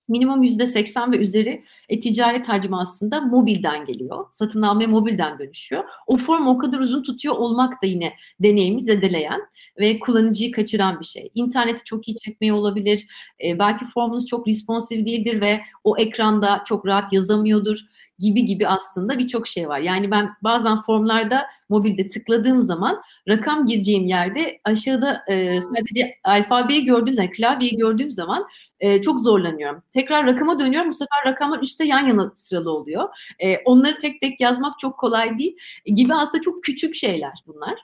minimum 0.07 0.43
%80 0.43 1.11
ve 1.11 1.17
üzeri 1.17 1.63
e-ticaret 1.89 2.49
hacmi 2.49 2.77
aslında 2.77 3.21
mobilden 3.21 3.85
geliyor. 3.85 4.25
Satın 4.31 4.61
almaya 4.61 4.87
mobilden 4.87 5.39
dönüşüyor. 5.39 5.83
O 6.07 6.17
form 6.17 6.47
o 6.47 6.57
kadar 6.57 6.79
uzun 6.79 7.03
tutuyor 7.03 7.35
olmak 7.35 7.83
da 7.83 7.87
yine 7.87 8.13
deneyimi 8.39 8.81
zedeleyen 8.81 9.41
ve 9.79 9.99
kullanıcıyı 9.99 10.51
kaçıran 10.51 10.99
bir 10.99 11.05
şey. 11.05 11.29
İnterneti 11.35 11.83
çok 11.83 12.07
iyi 12.07 12.15
çekmeye 12.15 12.53
olabilir. 12.53 13.07
E, 13.43 13.59
belki 13.59 13.85
formunuz 13.85 14.25
çok 14.25 14.47
responsive 14.47 15.05
değildir 15.05 15.41
ve 15.41 15.61
o 15.83 15.97
ekranda 15.97 16.63
çok 16.65 16.85
rahat 16.85 17.13
yazamıyordur 17.13 17.77
gibi 18.19 18.45
gibi 18.45 18.67
aslında 18.67 19.19
birçok 19.19 19.47
şey 19.47 19.69
var. 19.69 19.79
Yani 19.79 20.11
ben 20.11 20.29
bazen 20.43 20.81
formlarda 20.81 21.45
mobilde 21.69 22.07
tıkladığım 22.07 22.61
zaman 22.61 23.01
rakam 23.27 23.65
gireceğim 23.65 24.05
yerde 24.05 24.59
aşağıda 24.63 25.23
e, 25.27 25.61
sadece 25.61 26.15
alfabeyi 26.23 26.85
gördüğüm 26.85 27.15
zaman, 27.15 27.31
klavyeyi 27.31 27.77
gördüğüm 27.77 28.11
zaman 28.11 28.45
e, 28.79 29.01
çok 29.01 29.21
zorlanıyorum. 29.21 29.83
Tekrar 29.93 30.25
rakama 30.25 30.59
dönüyorum. 30.59 30.89
Bu 30.89 30.93
sefer 30.93 31.25
rakamlar 31.25 31.61
üstte 31.61 31.85
yan 31.85 32.07
yana 32.07 32.31
sıralı 32.35 32.71
oluyor. 32.71 33.09
E, 33.39 33.57
onları 33.57 33.97
tek 33.97 34.21
tek 34.21 34.39
yazmak 34.39 34.79
çok 34.79 34.97
kolay 34.97 35.39
değil. 35.39 35.57
E, 35.85 35.91
gibi 35.91 36.13
aslında 36.13 36.43
çok 36.43 36.63
küçük 36.63 36.95
şeyler 36.95 37.43
bunlar. 37.47 37.79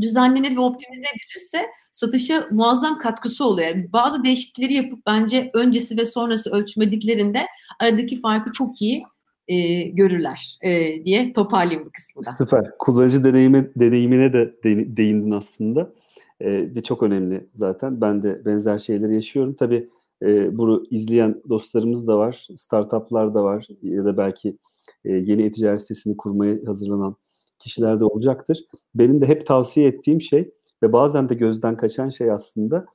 Düzenlenir 0.00 0.56
ve 0.56 0.60
optimize 0.60 1.06
edilirse 1.16 1.66
satışa 1.92 2.48
muazzam 2.50 2.98
katkısı 2.98 3.44
oluyor. 3.44 3.92
Bazı 3.92 4.24
değişiklikleri 4.24 4.74
yapıp 4.74 5.06
bence 5.06 5.50
öncesi 5.54 5.96
ve 5.96 6.04
sonrası 6.04 6.50
ölçmediklerinde 6.50 7.46
aradaki 7.80 8.20
farkı 8.20 8.52
çok 8.52 8.82
iyi 8.82 9.04
e, 9.48 9.82
görürler 9.82 10.58
e, 10.62 11.04
diye 11.04 11.32
toparlayayım 11.32 11.84
bu 11.86 11.90
kısmı 11.90 12.24
da. 12.24 12.32
Süper. 12.32 12.78
Kullanıcı 12.78 13.24
deneyimi, 13.24 13.70
deneyimine 13.76 14.32
de 14.32 14.54
değindin 14.96 15.30
aslında. 15.30 15.92
E, 16.40 16.74
ve 16.74 16.82
çok 16.82 17.02
önemli 17.02 17.46
zaten. 17.54 18.00
Ben 18.00 18.22
de 18.22 18.44
benzer 18.44 18.78
şeyleri 18.78 19.14
yaşıyorum. 19.14 19.54
Tabii 19.54 19.88
e, 20.22 20.58
bunu 20.58 20.84
izleyen 20.90 21.42
dostlarımız 21.48 22.06
da 22.06 22.18
var, 22.18 22.46
startuplar 22.56 23.34
da 23.34 23.44
var 23.44 23.66
ya 23.82 24.04
da 24.04 24.16
belki 24.16 24.56
e, 25.04 25.12
yeni 25.12 25.42
e-ticaret 25.42 25.80
sitesini 25.80 26.16
kurmaya 26.16 26.58
hazırlanan 26.66 27.16
kişiler 27.58 28.00
de 28.00 28.04
olacaktır. 28.04 28.64
Benim 28.94 29.20
de 29.20 29.26
hep 29.26 29.46
tavsiye 29.46 29.88
ettiğim 29.88 30.20
şey 30.20 30.50
ve 30.82 30.92
bazen 30.92 31.28
de 31.28 31.34
gözden 31.34 31.76
kaçan 31.76 32.08
şey 32.08 32.30
aslında 32.30 32.86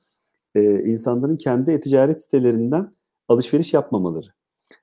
e, 0.54 0.84
insanların 0.84 1.36
kendi 1.36 1.70
e-ticaret 1.70 2.20
sitelerinden 2.20 2.92
alışveriş 3.28 3.74
yapmamaları. 3.74 4.28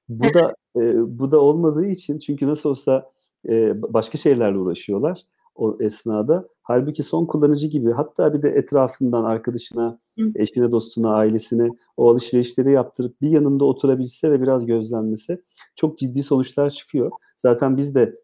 Bu 0.09 0.33
da 0.33 0.55
e, 0.75 0.81
bu 1.19 1.31
da 1.31 1.39
olmadığı 1.39 1.85
için 1.85 2.19
çünkü 2.19 2.47
nasıl 2.47 2.69
olsa 2.69 3.11
e, 3.49 3.81
başka 3.93 4.17
şeylerle 4.17 4.57
uğraşıyorlar 4.57 5.25
o 5.55 5.77
esnada. 5.79 6.47
Halbuki 6.63 7.03
son 7.03 7.25
kullanıcı 7.25 7.67
gibi 7.67 7.91
hatta 7.91 8.33
bir 8.33 8.41
de 8.41 8.49
etrafından 8.49 9.23
arkadaşına, 9.23 9.99
eşine, 10.35 10.71
dostuna, 10.71 11.13
ailesine 11.13 11.69
o 11.97 12.09
alışverişleri 12.09 12.71
yaptırıp 12.71 13.21
bir 13.21 13.29
yanında 13.29 13.65
oturabilse 13.65 14.31
ve 14.31 14.41
biraz 14.41 14.65
gözlemlese 14.65 15.41
çok 15.75 15.97
ciddi 15.99 16.23
sonuçlar 16.23 16.69
çıkıyor. 16.69 17.11
Zaten 17.37 17.77
biz 17.77 17.95
de 17.95 18.15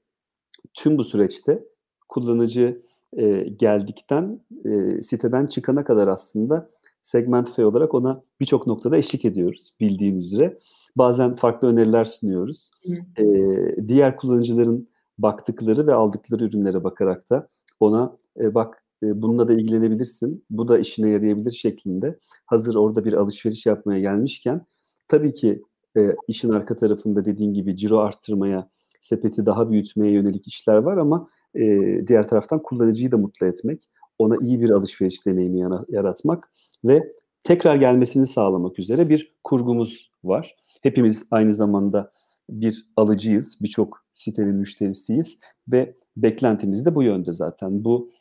tüm 0.74 0.98
bu 0.98 1.04
süreçte 1.04 1.64
kullanıcı 2.10 2.82
e, 3.18 3.44
geldikten 3.44 4.40
e, 4.66 5.02
siteden 5.02 5.48
çıkana 5.48 5.84
kadar 5.84 6.08
aslında 6.08 6.70
Segmentify 7.08 7.64
olarak 7.64 7.94
ona 7.94 8.24
birçok 8.40 8.68
noktada 8.68 8.98
eşlik 8.98 9.26
ediyoruz 9.26 9.72
bildiğin 9.80 10.20
üzere. 10.20 10.60
Bazen 10.96 11.36
farklı 11.36 11.68
öneriler 11.68 12.06
sunuyoruz. 12.06 12.72
Ee, 13.20 13.88
diğer 13.88 14.18
kullanıcıların 14.18 14.88
baktıkları 15.20 15.88
ve 15.88 15.94
aldıkları 15.94 16.44
ürünlere 16.44 16.84
bakarak 16.84 17.30
da 17.30 17.48
ona 17.80 18.18
e, 18.40 18.54
bak 18.54 18.84
e, 19.04 19.22
bununla 19.22 19.48
da 19.48 19.54
ilgilenebilirsin, 19.54 20.46
bu 20.50 20.68
da 20.68 20.80
işine 20.80 21.10
yarayabilir 21.10 21.52
şeklinde 21.52 22.20
hazır 22.46 22.76
orada 22.76 23.06
bir 23.06 23.14
alışveriş 23.14 23.66
yapmaya 23.66 24.00
gelmişken 24.00 24.66
tabii 25.08 25.34
ki 25.34 25.62
e, 25.98 26.16
işin 26.28 26.50
arka 26.50 26.76
tarafında 26.76 27.26
dediğin 27.26 27.54
gibi 27.54 27.76
ciro 27.76 27.98
arttırmaya, 27.98 28.70
sepeti 29.00 29.46
daha 29.46 29.72
büyütmeye 29.72 30.14
yönelik 30.14 30.48
işler 30.48 30.78
var 30.78 30.98
ama 30.98 31.28
e, 31.56 31.62
diğer 32.08 32.28
taraftan 32.28 32.64
kullanıcıyı 32.64 33.12
da 33.12 33.18
mutlu 33.18 33.48
etmek, 33.48 33.90
ona 34.20 34.36
iyi 34.42 34.62
bir 34.62 34.70
alışveriş 34.70 35.26
deneyimi 35.26 35.70
yaratmak 35.90 36.52
ve 36.86 37.14
tekrar 37.44 37.76
gelmesini 37.76 38.28
sağlamak 38.28 38.80
üzere 38.80 39.10
bir 39.10 39.36
kurgumuz 39.44 40.12
var. 40.24 40.56
Hepimiz 40.82 41.28
aynı 41.32 41.54
zamanda 41.54 42.12
bir 42.50 42.88
alıcıyız, 42.96 43.58
birçok 43.62 44.04
sitenin 44.14 44.56
müşterisiyiz 44.56 45.40
ve 45.68 45.96
beklentimiz 46.18 46.86
de 46.86 46.96
bu 46.96 47.04
yönde 47.04 47.32
zaten. 47.32 47.84
Bu 47.84 48.12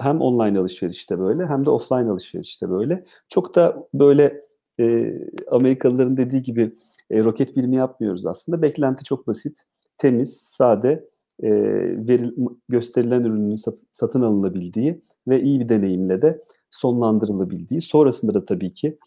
hem 0.00 0.20
online 0.20 0.58
alışverişte 0.58 1.18
böyle 1.18 1.46
hem 1.46 1.66
de 1.66 1.70
offline 1.70 2.10
alışverişte 2.10 2.70
böyle. 2.70 3.04
Çok 3.28 3.54
da 3.54 3.88
böyle 3.94 4.44
e, 4.80 5.14
Amerikalıların 5.50 6.16
dediği 6.16 6.42
gibi 6.42 6.72
e, 7.10 7.24
roket 7.24 7.56
bilimi 7.56 7.76
yapmıyoruz 7.76 8.26
aslında. 8.26 8.62
Beklenti 8.62 9.04
çok 9.04 9.26
basit, 9.26 9.58
temiz, 9.98 10.36
sade, 10.36 11.08
e, 11.42 11.50
veril, 12.08 12.32
gösterilen 12.68 13.24
ürünün 13.24 13.56
sat, 13.56 13.78
satın 13.92 14.22
alınabildiği 14.22 15.02
ve 15.28 15.42
iyi 15.42 15.60
bir 15.60 15.68
deneyimle 15.68 16.22
de 16.22 16.44
sonlandırılabildiği. 16.70 17.80
Sonrasında 17.80 18.34
da 18.34 18.44
tabii 18.44 18.74
ki 18.74 18.98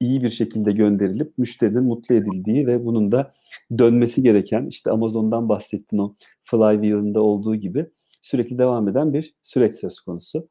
iyi 0.00 0.22
bir 0.22 0.28
şekilde 0.28 0.72
gönderilip 0.72 1.38
müşterinin 1.38 1.82
mutlu 1.82 2.14
edildiği 2.14 2.66
ve 2.66 2.86
bunun 2.86 3.12
da 3.12 3.34
dönmesi 3.78 4.22
gereken 4.22 4.66
işte 4.66 4.90
Amazon'dan 4.90 5.48
bahsettin 5.48 5.98
o 5.98 6.14
flywheel'ında 6.44 7.22
olduğu 7.22 7.56
gibi 7.56 7.86
sürekli 8.22 8.58
devam 8.58 8.88
eden 8.88 9.12
bir 9.12 9.34
süreç 9.42 9.74
söz 9.74 10.00
konusu. 10.00 10.48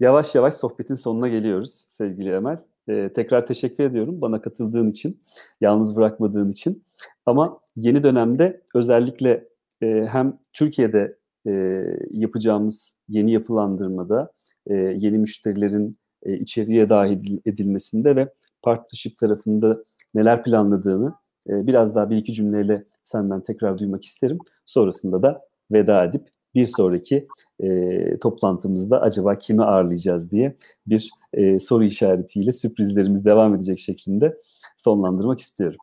Yavaş 0.00 0.34
yavaş 0.34 0.54
sohbetin 0.54 0.94
sonuna 0.94 1.28
geliyoruz 1.28 1.84
sevgili 1.88 2.30
Emel. 2.30 2.58
Ee, 2.88 3.10
tekrar 3.14 3.46
teşekkür 3.46 3.84
ediyorum 3.84 4.20
bana 4.20 4.40
katıldığın 4.40 4.90
için, 4.90 5.22
yalnız 5.60 5.96
bırakmadığın 5.96 6.50
için. 6.50 6.84
Ama 7.26 7.60
yeni 7.76 8.02
dönemde 8.02 8.62
özellikle 8.74 9.48
e, 9.82 10.06
hem 10.10 10.38
Türkiye'de 10.52 11.18
e, 11.46 11.84
yapacağımız 12.10 12.98
yeni 13.08 13.32
yapılandırmada, 13.32 14.32
e, 14.66 14.74
yeni 14.74 15.18
müşterilerin 15.18 15.98
e, 16.22 16.36
içeriye 16.36 16.88
dahil 16.88 17.38
edilmesinde 17.46 18.16
ve 18.16 18.28
partnership 18.62 19.16
tarafında 19.16 19.78
neler 20.14 20.44
planladığını 20.44 21.14
e, 21.48 21.66
biraz 21.66 21.94
daha 21.94 22.10
bir 22.10 22.16
iki 22.16 22.32
cümleyle 22.32 22.84
senden 23.02 23.40
tekrar 23.40 23.78
duymak 23.78 24.04
isterim. 24.04 24.38
Sonrasında 24.64 25.22
da 25.22 25.42
veda 25.72 26.04
edip 26.04 26.28
bir 26.54 26.66
sonraki 26.66 27.28
e, 27.60 28.18
toplantımızda 28.18 29.00
acaba 29.00 29.38
kimi 29.38 29.64
ağırlayacağız 29.64 30.30
diye 30.30 30.56
bir 30.86 31.10
e, 31.32 31.60
soru 31.60 31.84
işaretiyle 31.84 32.52
sürprizlerimiz 32.52 33.24
devam 33.24 33.54
edecek 33.54 33.78
şeklinde 33.78 34.36
sonlandırmak 34.76 35.40
istiyorum. 35.40 35.78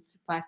Süper. 0.00 0.42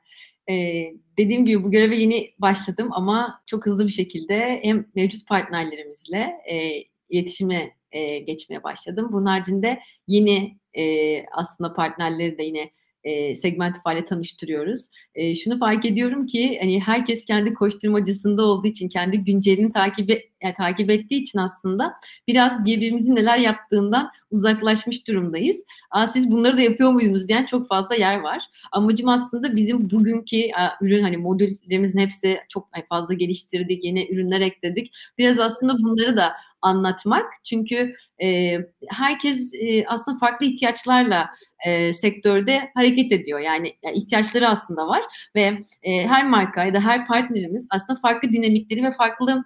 Ee, 0.51 0.93
dediğim 1.19 1.47
gibi 1.47 1.65
bu 1.65 1.71
göreve 1.71 1.97
yeni 1.97 2.31
başladım 2.39 2.89
ama 2.93 3.43
çok 3.47 3.67
hızlı 3.67 3.87
bir 3.87 3.93
şekilde 3.93 4.61
hem 4.63 4.87
mevcut 4.95 5.29
partnerlerimizle 5.29 6.33
e, 6.51 6.85
iletişime 7.09 7.73
e, 7.93 8.19
geçmeye 8.19 8.63
başladım. 8.63 9.09
Bunun 9.13 9.27
haricinde 9.27 9.81
yeni 10.07 10.59
e, 10.75 11.25
aslında 11.27 11.73
partnerleri 11.73 12.39
de 12.39 12.43
yine 12.43 12.71
e, 13.05 13.35
Segmentify 13.35 13.93
ile 13.93 14.05
tanıştırıyoruz. 14.05 14.89
E, 15.15 15.35
şunu 15.35 15.59
fark 15.59 15.85
ediyorum 15.85 16.27
ki 16.27 16.59
hani 16.61 16.81
herkes 16.81 17.25
kendi 17.25 17.55
koşturmacısında 17.55 18.43
olduğu 18.43 18.67
için, 18.67 18.89
kendi 18.89 19.19
güncelini 19.19 19.73
takip 19.73 20.11
yani 20.43 20.55
takip 20.55 20.91
ettiği 20.91 21.23
için 21.23 21.39
aslında 21.39 21.95
biraz 22.29 22.65
birbirimizin 22.65 23.17
neler 23.17 23.39
yaptığından 23.39 24.11
uzaklaşmış 24.31 25.09
durumdayız. 25.09 25.65
Aa, 25.91 26.07
siz 26.07 26.31
bunları 26.31 26.57
da 26.57 26.61
yapıyor 26.61 26.91
muydunuz 26.91 27.29
diyen 27.29 27.47
çok 27.47 27.69
fazla 27.69 27.95
yer 27.95 28.21
var. 28.21 28.43
Amacım 28.73 29.09
aslında 29.09 29.57
bizim 29.57 29.91
bugünkü 29.91 30.37
a, 30.59 30.85
ürün 30.85 31.03
hani 31.03 31.17
modüllerimizin 31.17 31.99
hepsi 31.99 32.39
çok 32.49 32.69
fazla 32.89 33.15
geliştirdik, 33.15 33.85
yeni 33.85 34.13
ürünler 34.13 34.41
ekledik. 34.41 34.93
Biraz 35.19 35.39
aslında 35.39 35.79
bunları 35.79 36.17
da 36.17 36.33
anlatmak. 36.63 37.33
Çünkü 37.45 37.95
e, 38.23 38.59
herkes 38.89 39.55
e, 39.55 39.85
aslında 39.87 40.19
farklı 40.19 40.47
ihtiyaçlarla 40.47 41.31
e, 41.67 41.93
sektörde 41.93 42.71
hareket 42.75 43.13
ediyor. 43.13 43.41
Yani, 43.41 43.77
ihtiyaçları 43.95 44.49
aslında 44.49 44.89
var 44.89 45.03
ve 45.35 45.59
e, 45.83 46.09
her 46.09 46.29
marka 46.29 46.65
ya 46.65 46.75
da 46.75 46.81
her 46.81 47.07
partnerimiz 47.07 47.67
aslında 47.71 48.01
farklı 48.01 48.33
dinamikleri 48.33 48.83
ve 48.83 48.93
farklı 48.93 49.45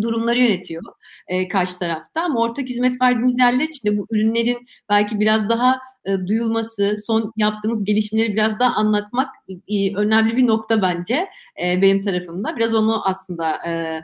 durumları 0.00 0.38
yönetiyor 0.38 0.82
e, 1.28 1.48
karşı 1.48 1.78
tarafta. 1.78 2.22
Ama 2.22 2.40
ortak 2.40 2.68
hizmet 2.68 3.00
verdiğimiz 3.02 3.38
yerler 3.38 3.64
içinde 3.64 3.98
bu 3.98 4.06
ürünlerin 4.10 4.66
belki 4.88 5.20
biraz 5.20 5.48
daha 5.48 5.78
e, 6.04 6.26
duyulması, 6.26 6.96
son 7.06 7.32
yaptığımız 7.36 7.84
gelişmeleri 7.84 8.32
biraz 8.32 8.58
daha 8.58 8.74
anlatmak 8.74 9.28
e, 9.68 9.96
önemli 9.96 10.36
bir 10.36 10.46
nokta 10.46 10.82
bence 10.82 11.28
e, 11.64 11.82
benim 11.82 12.02
tarafımda. 12.02 12.56
Biraz 12.56 12.74
onu 12.74 13.08
aslında 13.08 13.68
e, 13.68 14.02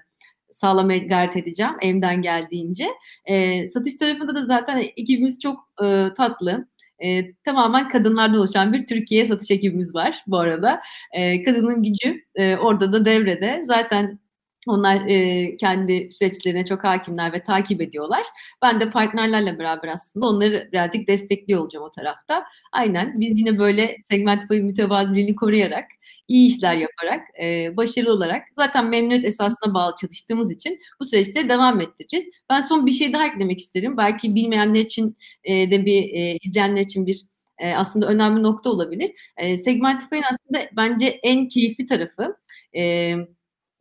sağlamaya 0.58 0.98
gayret 0.98 1.36
edeceğim 1.36 1.72
elimden 1.80 2.22
geldiğince. 2.22 2.86
E, 3.24 3.68
satış 3.68 3.96
tarafında 3.96 4.34
da 4.34 4.44
zaten 4.44 4.82
ekibimiz 4.96 5.38
çok 5.40 5.72
e, 5.84 6.08
tatlı. 6.16 6.68
E, 7.04 7.32
tamamen 7.32 7.88
kadınlardan 7.88 8.38
oluşan 8.38 8.72
bir 8.72 8.86
Türkiye 8.86 9.26
satış 9.26 9.50
ekibimiz 9.50 9.94
var 9.94 10.22
bu 10.26 10.38
arada. 10.38 10.80
E, 11.12 11.42
kadının 11.42 11.82
gücü 11.82 12.22
e, 12.34 12.56
orada 12.56 12.92
da 12.92 13.04
devrede. 13.04 13.62
Zaten 13.64 14.18
onlar 14.66 15.06
e, 15.06 15.56
kendi 15.56 16.08
süreçlerine 16.12 16.64
çok 16.66 16.84
hakimler 16.84 17.32
ve 17.32 17.42
takip 17.42 17.80
ediyorlar. 17.80 18.26
Ben 18.62 18.80
de 18.80 18.90
partnerlerle 18.90 19.58
beraber 19.58 19.88
aslında 19.88 20.26
onları 20.26 20.68
birazcık 20.72 21.08
destekliyor 21.08 21.60
olacağım 21.60 21.86
o 21.86 21.90
tarafta. 21.90 22.44
Aynen 22.72 23.20
biz 23.20 23.38
yine 23.38 23.58
böyle 23.58 23.96
segment 24.02 24.50
boyu 24.50 24.64
mütevaziliğini 24.64 25.36
koruyarak 25.36 25.84
iyi 26.28 26.48
işler 26.48 26.76
yaparak, 26.76 27.26
e, 27.42 27.76
başarılı 27.76 28.12
olarak 28.12 28.42
zaten 28.56 28.86
memnuniyet 28.86 29.24
esasına 29.24 29.74
bağlı 29.74 29.94
çalıştığımız 30.00 30.52
için 30.52 30.80
bu 31.00 31.04
süreçleri 31.04 31.48
devam 31.48 31.80
ettireceğiz. 31.80 32.26
Ben 32.50 32.60
son 32.60 32.86
bir 32.86 32.92
şey 32.92 33.12
daha 33.12 33.26
eklemek 33.26 33.58
isterim. 33.58 33.96
Belki 33.96 34.34
bilmeyenler 34.34 34.80
için 34.80 35.16
e, 35.44 35.70
de 35.70 35.86
bir 35.86 36.02
e, 36.14 36.38
izleyenler 36.42 36.80
için 36.82 37.06
bir 37.06 37.22
e, 37.58 37.74
aslında 37.74 38.06
önemli 38.06 38.42
nokta 38.42 38.70
olabilir. 38.70 39.12
E, 39.36 39.56
Segmentify'ın 39.56 40.22
aslında 40.32 40.68
bence 40.76 41.06
en 41.06 41.48
keyifli 41.48 41.86
tarafı 41.86 42.36
e, 42.76 43.14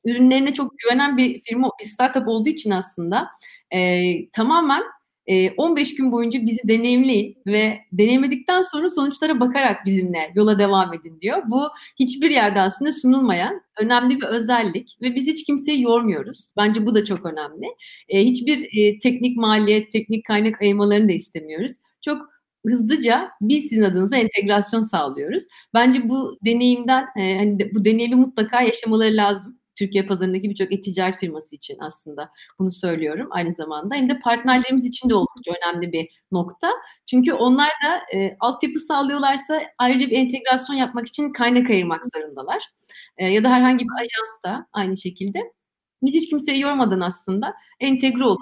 ürünlerine 0.05 0.53
çok 0.53 0.79
güvenen 0.79 1.17
bir 1.17 1.41
firma, 1.41 1.69
bir 1.81 1.85
startup 1.85 2.27
olduğu 2.27 2.49
için 2.49 2.71
aslında 2.71 3.27
e, 3.71 4.29
tamamen 4.29 4.83
15 5.57 5.95
gün 5.95 6.11
boyunca 6.11 6.45
bizi 6.45 6.67
deneyimleyin 6.67 7.37
ve 7.47 7.79
deneyimledikten 7.91 8.61
sonra 8.61 8.89
sonuçlara 8.89 9.39
bakarak 9.39 9.85
bizimle 9.85 10.31
yola 10.35 10.59
devam 10.59 10.93
edin 10.93 11.21
diyor. 11.21 11.43
Bu 11.47 11.63
hiçbir 11.99 12.29
yerde 12.29 12.61
aslında 12.61 12.91
sunulmayan 12.91 13.61
önemli 13.81 14.21
bir 14.21 14.25
özellik 14.25 14.97
ve 15.01 15.15
biz 15.15 15.27
hiç 15.27 15.45
kimseyi 15.45 15.81
yormuyoruz. 15.81 16.47
Bence 16.57 16.85
bu 16.85 16.95
da 16.95 17.05
çok 17.05 17.25
önemli. 17.25 17.65
Hiçbir 18.09 18.69
teknik 18.99 19.37
maliyet, 19.37 19.91
teknik 19.91 20.25
kaynak 20.25 20.61
ayırmalarını 20.61 21.09
da 21.09 21.13
istemiyoruz. 21.13 21.71
Çok 22.05 22.21
hızlıca 22.65 23.29
biz 23.41 23.63
sizin 23.63 23.81
adınıza 23.81 24.17
entegrasyon 24.17 24.81
sağlıyoruz. 24.81 25.43
Bence 25.73 26.09
bu 26.09 26.37
deneyimden, 26.45 27.05
hani 27.15 27.75
bu 27.75 27.85
deneyimi 27.85 28.15
mutlaka 28.15 28.61
yaşamaları 28.61 29.17
lazım. 29.17 29.59
Türkiye 29.79 30.05
pazarındaki 30.05 30.49
birçok 30.49 30.73
e-ticaret 30.73 31.17
firması 31.19 31.55
için 31.55 31.77
aslında 31.79 32.29
bunu 32.59 32.71
söylüyorum 32.71 33.27
aynı 33.31 33.51
zamanda. 33.51 33.95
Hem 33.95 34.09
de 34.09 34.19
partnerlerimiz 34.19 34.85
için 34.85 35.09
de 35.09 35.15
oldukça 35.15 35.51
önemli 35.51 35.91
bir 35.91 36.07
nokta. 36.31 36.71
Çünkü 37.09 37.33
onlar 37.33 37.69
da 37.69 38.17
e, 38.17 38.37
altyapı 38.39 38.79
sağlıyorlarsa 38.79 39.61
ayrıca 39.77 40.07
bir 40.07 40.17
entegrasyon 40.17 40.75
yapmak 40.75 41.07
için 41.07 41.31
kaynak 41.33 41.69
ayırmak 41.69 42.01
zorundalar. 42.15 42.63
E, 43.17 43.25
ya 43.25 43.43
da 43.43 43.49
herhangi 43.51 43.85
bir 43.85 44.01
ajans 44.01 44.43
da 44.45 44.67
aynı 44.73 44.97
şekilde. 44.97 45.39
Biz 46.03 46.13
hiç 46.15 46.29
kimseyi 46.29 46.61
yormadan 46.61 46.99
aslında 46.99 47.53
entegre 47.79 48.23
olup 48.23 48.41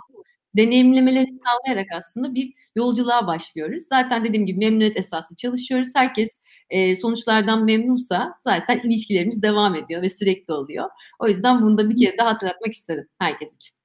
deneyimlemelerini 0.58 1.38
sağlayarak 1.46 1.88
aslında 1.98 2.36
bir 2.36 2.54
yolculuğa 2.76 3.28
başlıyoruz. 3.28 3.84
Zaten 3.84 4.24
dediğim 4.24 4.46
gibi 4.46 4.60
memnuniyet 4.60 4.98
esaslı 4.98 5.36
çalışıyoruz. 5.36 5.90
Herkes 5.96 6.40
e, 6.70 6.96
sonuçlardan 6.96 7.66
memnunsa 7.66 8.34
zaten 8.42 8.80
ilişkilerimiz 8.84 9.42
devam 9.42 9.76
ediyor 9.76 10.02
ve 10.02 10.10
sürekli 10.10 10.54
oluyor. 10.54 10.90
O 11.20 11.28
yüzden 11.28 11.62
bunu 11.62 11.78
da 11.78 11.90
bir 11.90 11.96
kere 11.96 12.18
daha 12.18 12.34
hatırlatmak 12.34 12.74
istedim 12.74 13.08
herkes 13.20 13.56
için. 13.56 13.76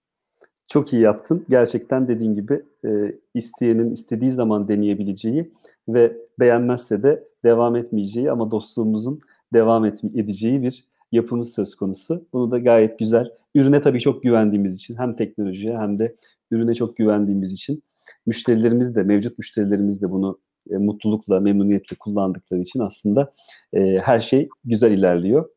Çok 0.68 0.92
iyi 0.92 1.02
yaptın. 1.02 1.44
Gerçekten 1.48 2.08
dediğin 2.08 2.34
gibi 2.34 2.62
e, 2.84 2.88
isteyenin 3.34 3.90
istediği 3.90 4.30
zaman 4.30 4.68
deneyebileceği 4.68 5.52
ve 5.88 6.16
beğenmezse 6.38 7.02
de 7.02 7.24
devam 7.44 7.76
etmeyeceği 7.76 8.30
ama 8.30 8.50
dostluğumuzun 8.50 9.20
devam 9.52 9.84
et, 9.84 10.04
edeceği 10.04 10.62
bir 10.62 10.84
yapımız 11.12 11.54
söz 11.54 11.74
konusu. 11.74 12.26
Bunu 12.32 12.50
da 12.50 12.58
gayet 12.58 12.98
güzel. 12.98 13.30
Ürüne 13.54 13.80
tabii 13.80 14.00
çok 14.00 14.22
güvendiğimiz 14.22 14.76
için 14.76 14.96
hem 14.98 15.16
teknolojiye 15.16 15.78
hem 15.78 15.98
de 15.98 16.16
ürüne 16.50 16.74
çok 16.74 16.96
güvendiğimiz 16.96 17.52
için 17.52 17.82
Müşterilerimiz 18.26 18.96
de, 18.96 19.02
mevcut 19.02 19.38
müşterilerimiz 19.38 20.02
de 20.02 20.10
bunu 20.10 20.38
e, 20.70 20.76
mutlulukla, 20.76 21.40
memnuniyetle 21.40 21.96
kullandıkları 21.96 22.60
için 22.60 22.80
aslında 22.80 23.32
e, 23.72 23.80
her 23.80 24.20
şey 24.20 24.48
güzel 24.64 24.92
ilerliyor. 24.92 25.50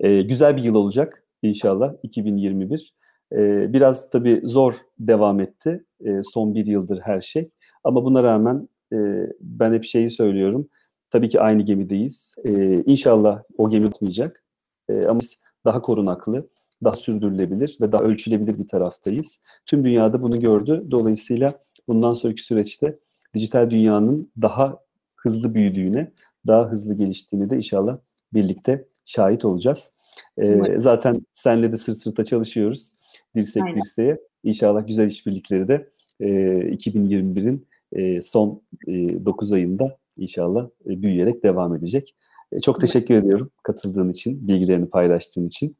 E, 0.00 0.22
güzel 0.22 0.56
bir 0.56 0.62
yıl 0.62 0.74
olacak 0.74 1.24
inşallah 1.42 1.94
2021. 2.02 2.94
E, 3.32 3.72
biraz 3.72 4.10
tabii 4.10 4.40
zor 4.44 4.76
devam 4.98 5.40
etti 5.40 5.84
e, 6.04 6.22
son 6.22 6.54
bir 6.54 6.66
yıldır 6.66 7.00
her 7.00 7.20
şey. 7.20 7.50
Ama 7.84 8.04
buna 8.04 8.22
rağmen 8.22 8.68
e, 8.92 8.96
ben 9.40 9.72
hep 9.72 9.84
şeyi 9.84 10.10
söylüyorum. 10.10 10.68
Tabii 11.10 11.28
ki 11.28 11.40
aynı 11.40 11.62
gemideyiz. 11.62 12.34
E, 12.44 12.82
inşallah 12.86 13.42
o 13.58 13.70
gemi 13.70 13.90
tutmayacak. 13.90 14.44
E, 14.88 15.04
ama 15.06 15.20
biz 15.20 15.40
daha 15.64 15.82
korunaklı, 15.82 16.48
daha 16.84 16.94
sürdürülebilir 16.94 17.78
ve 17.80 17.92
daha 17.92 18.02
ölçülebilir 18.02 18.58
bir 18.58 18.68
taraftayız. 18.68 19.42
Tüm 19.66 19.84
dünyada 19.84 20.22
bunu 20.22 20.40
gördü. 20.40 20.84
Dolayısıyla 20.90 21.58
bundan 21.88 22.12
sonraki 22.12 22.42
süreçte 22.42 22.98
dijital 23.34 23.70
dünyanın 23.70 24.32
daha 24.42 24.78
hızlı 25.16 25.54
büyüdüğüne, 25.54 26.12
daha 26.46 26.70
hızlı 26.70 26.94
geliştiğini 26.94 27.50
de 27.50 27.56
inşallah 27.56 27.98
birlikte 28.32 28.84
şahit 29.06 29.44
olacağız. 29.44 29.92
Ee, 30.38 30.74
zaten 30.78 31.26
senle 31.32 31.72
de 31.72 31.76
sırt 31.76 31.96
sırta 31.96 32.24
çalışıyoruz. 32.24 32.92
Dirsek 33.34 33.62
Aynen. 33.62 33.74
dirseğe. 33.74 34.18
İnşallah 34.42 34.86
güzel 34.86 35.06
işbirlikleri 35.06 35.68
de 35.68 35.88
e, 36.20 36.26
2021'in 36.74 37.66
e, 37.92 38.20
son 38.20 38.62
e, 38.88 39.24
9 39.24 39.52
ayında 39.52 39.96
inşallah 40.18 40.68
e, 40.86 41.02
büyüyerek 41.02 41.44
devam 41.44 41.74
edecek. 41.74 42.14
E, 42.52 42.60
çok 42.60 42.80
teşekkür 42.80 43.14
ediyorum 43.14 43.50
katıldığın 43.62 44.08
için, 44.08 44.48
bilgilerini 44.48 44.86
paylaştığın 44.86 45.46
için. 45.46 45.76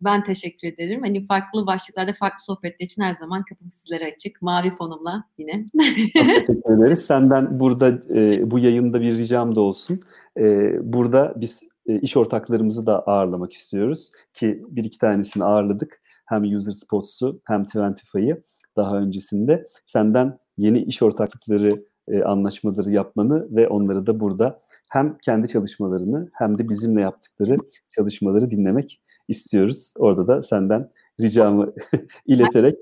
Ben 0.00 0.24
teşekkür 0.24 0.68
ederim. 0.68 1.00
Hani 1.02 1.26
farklı 1.26 1.66
başlıklarda 1.66 2.12
farklı 2.12 2.44
sohbetler 2.44 2.86
için 2.86 3.02
her 3.02 3.14
zaman 3.14 3.42
kapım 3.42 3.72
sizlere 3.72 4.12
açık. 4.14 4.42
Mavi 4.42 4.70
fonumla 4.70 5.24
yine. 5.38 5.66
Çok 6.16 6.24
teşekkür 6.46 6.78
ederiz. 6.78 7.06
Senden 7.06 7.60
burada 7.60 7.88
e, 8.14 8.50
bu 8.50 8.58
yayında 8.58 9.00
bir 9.00 9.18
ricam 9.18 9.54
da 9.54 9.60
olsun. 9.60 10.00
E, 10.38 10.72
burada 10.92 11.34
biz 11.36 11.62
e, 11.86 12.00
iş 12.00 12.16
ortaklarımızı 12.16 12.86
da 12.86 13.02
ağırlamak 13.02 13.52
istiyoruz. 13.52 14.10
Ki 14.34 14.62
bir 14.68 14.84
iki 14.84 14.98
tanesini 14.98 15.44
ağırladık. 15.44 16.00
Hem 16.26 16.42
User 16.42 16.72
Spots'u 16.72 17.40
hem 17.44 17.64
Twentify'ı 17.64 18.42
daha 18.76 18.98
öncesinde. 18.98 19.68
Senden 19.86 20.38
yeni 20.56 20.82
iş 20.82 21.02
ortaklıkları 21.02 21.84
e, 22.08 22.22
anlaşmaları 22.22 22.90
yapmanı 22.90 23.56
ve 23.56 23.68
onları 23.68 24.06
da 24.06 24.20
burada 24.20 24.60
hem 24.88 25.18
kendi 25.18 25.48
çalışmalarını 25.48 26.28
hem 26.34 26.58
de 26.58 26.68
bizimle 26.68 27.00
yaptıkları 27.00 27.56
çalışmaları 27.90 28.50
dinlemek 28.50 29.00
istiyoruz. 29.28 29.94
Orada 29.98 30.26
da 30.26 30.42
senden 30.42 30.90
ricamı 31.20 31.72
ileterek 32.26 32.78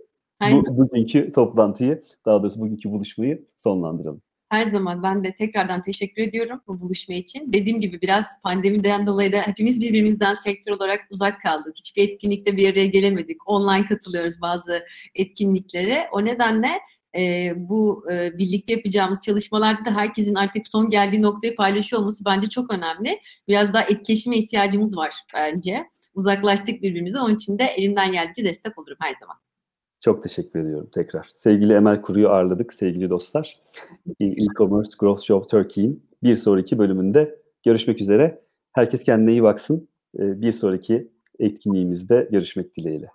bu, 0.53 0.77
bugünkü 0.77 1.33
toplantıyı, 1.33 2.05
daha 2.27 2.43
doğrusu 2.43 2.61
bugünkü 2.61 2.91
buluşmayı 2.91 3.47
sonlandıralım. 3.57 4.23
Her 4.49 4.65
zaman 4.65 5.03
ben 5.03 5.25
de 5.25 5.35
tekrardan 5.35 5.83
teşekkür 5.83 6.23
ediyorum 6.23 6.61
bu 6.67 6.81
buluşma 6.81 7.15
için. 7.15 7.53
Dediğim 7.53 7.81
gibi 7.81 8.01
biraz 8.01 8.43
pandemiden 8.43 9.07
dolayı 9.07 9.33
da 9.33 9.37
hepimiz 9.37 9.81
birbirimizden 9.81 10.35
sektör 10.35 10.73
olarak 10.73 11.07
uzak 11.11 11.43
kaldık. 11.43 11.75
Hiçbir 11.79 12.09
etkinlikte 12.09 12.57
bir 12.57 12.73
araya 12.73 12.87
gelemedik. 12.87 13.49
Online 13.49 13.87
katılıyoruz 13.87 14.41
bazı 14.41 14.83
etkinliklere. 15.15 16.09
O 16.13 16.25
nedenle 16.25 16.69
e, 17.17 17.53
bu 17.57 18.05
e, 18.13 18.39
birlikte 18.39 18.73
yapacağımız 18.73 19.21
çalışmalarda 19.21 19.85
da 19.85 19.97
herkesin 19.97 20.35
artık 20.35 20.69
son 20.69 20.91
geldiği 20.91 21.23
noktayı 21.23 21.57
paylaşıyor 21.57 22.03
olması 22.03 22.25
bence 22.25 22.49
çok 22.49 22.73
önemli. 22.73 23.21
Biraz 23.49 23.75
daha 23.75 23.83
etkileşime 23.83 24.37
ihtiyacımız 24.37 24.97
var 24.97 25.15
bence 25.35 25.85
uzaklaştık 26.17 26.83
birbirimize. 26.83 27.21
Onun 27.21 27.35
için 27.35 27.59
de 27.59 27.65
elimden 27.65 28.13
geldiğince 28.13 28.45
destek 28.45 28.79
olurum 28.79 28.97
her 29.01 29.15
zaman. 29.21 29.37
Çok 30.01 30.23
teşekkür 30.23 30.61
ediyorum 30.61 30.89
tekrar. 30.95 31.29
Sevgili 31.31 31.73
Emel 31.73 32.03
Kuru'yu 32.03 32.29
ağırladık 32.29 32.73
sevgili 32.73 33.11
dostlar. 33.11 33.61
E-Commerce 34.21 34.91
Growth 34.99 35.23
Show 35.23 35.59
Turkey'in 35.59 36.07
bir 36.23 36.35
sonraki 36.35 36.79
bölümünde 36.79 37.39
görüşmek 37.65 38.01
üzere. 38.01 38.43
Herkes 38.73 39.05
kendine 39.05 39.31
iyi 39.31 39.43
baksın. 39.43 39.89
Ee, 40.19 40.41
bir 40.41 40.53
sonraki 40.53 41.09
etkinliğimizde 41.39 42.29
görüşmek 42.31 42.77
dileğiyle. 42.77 43.11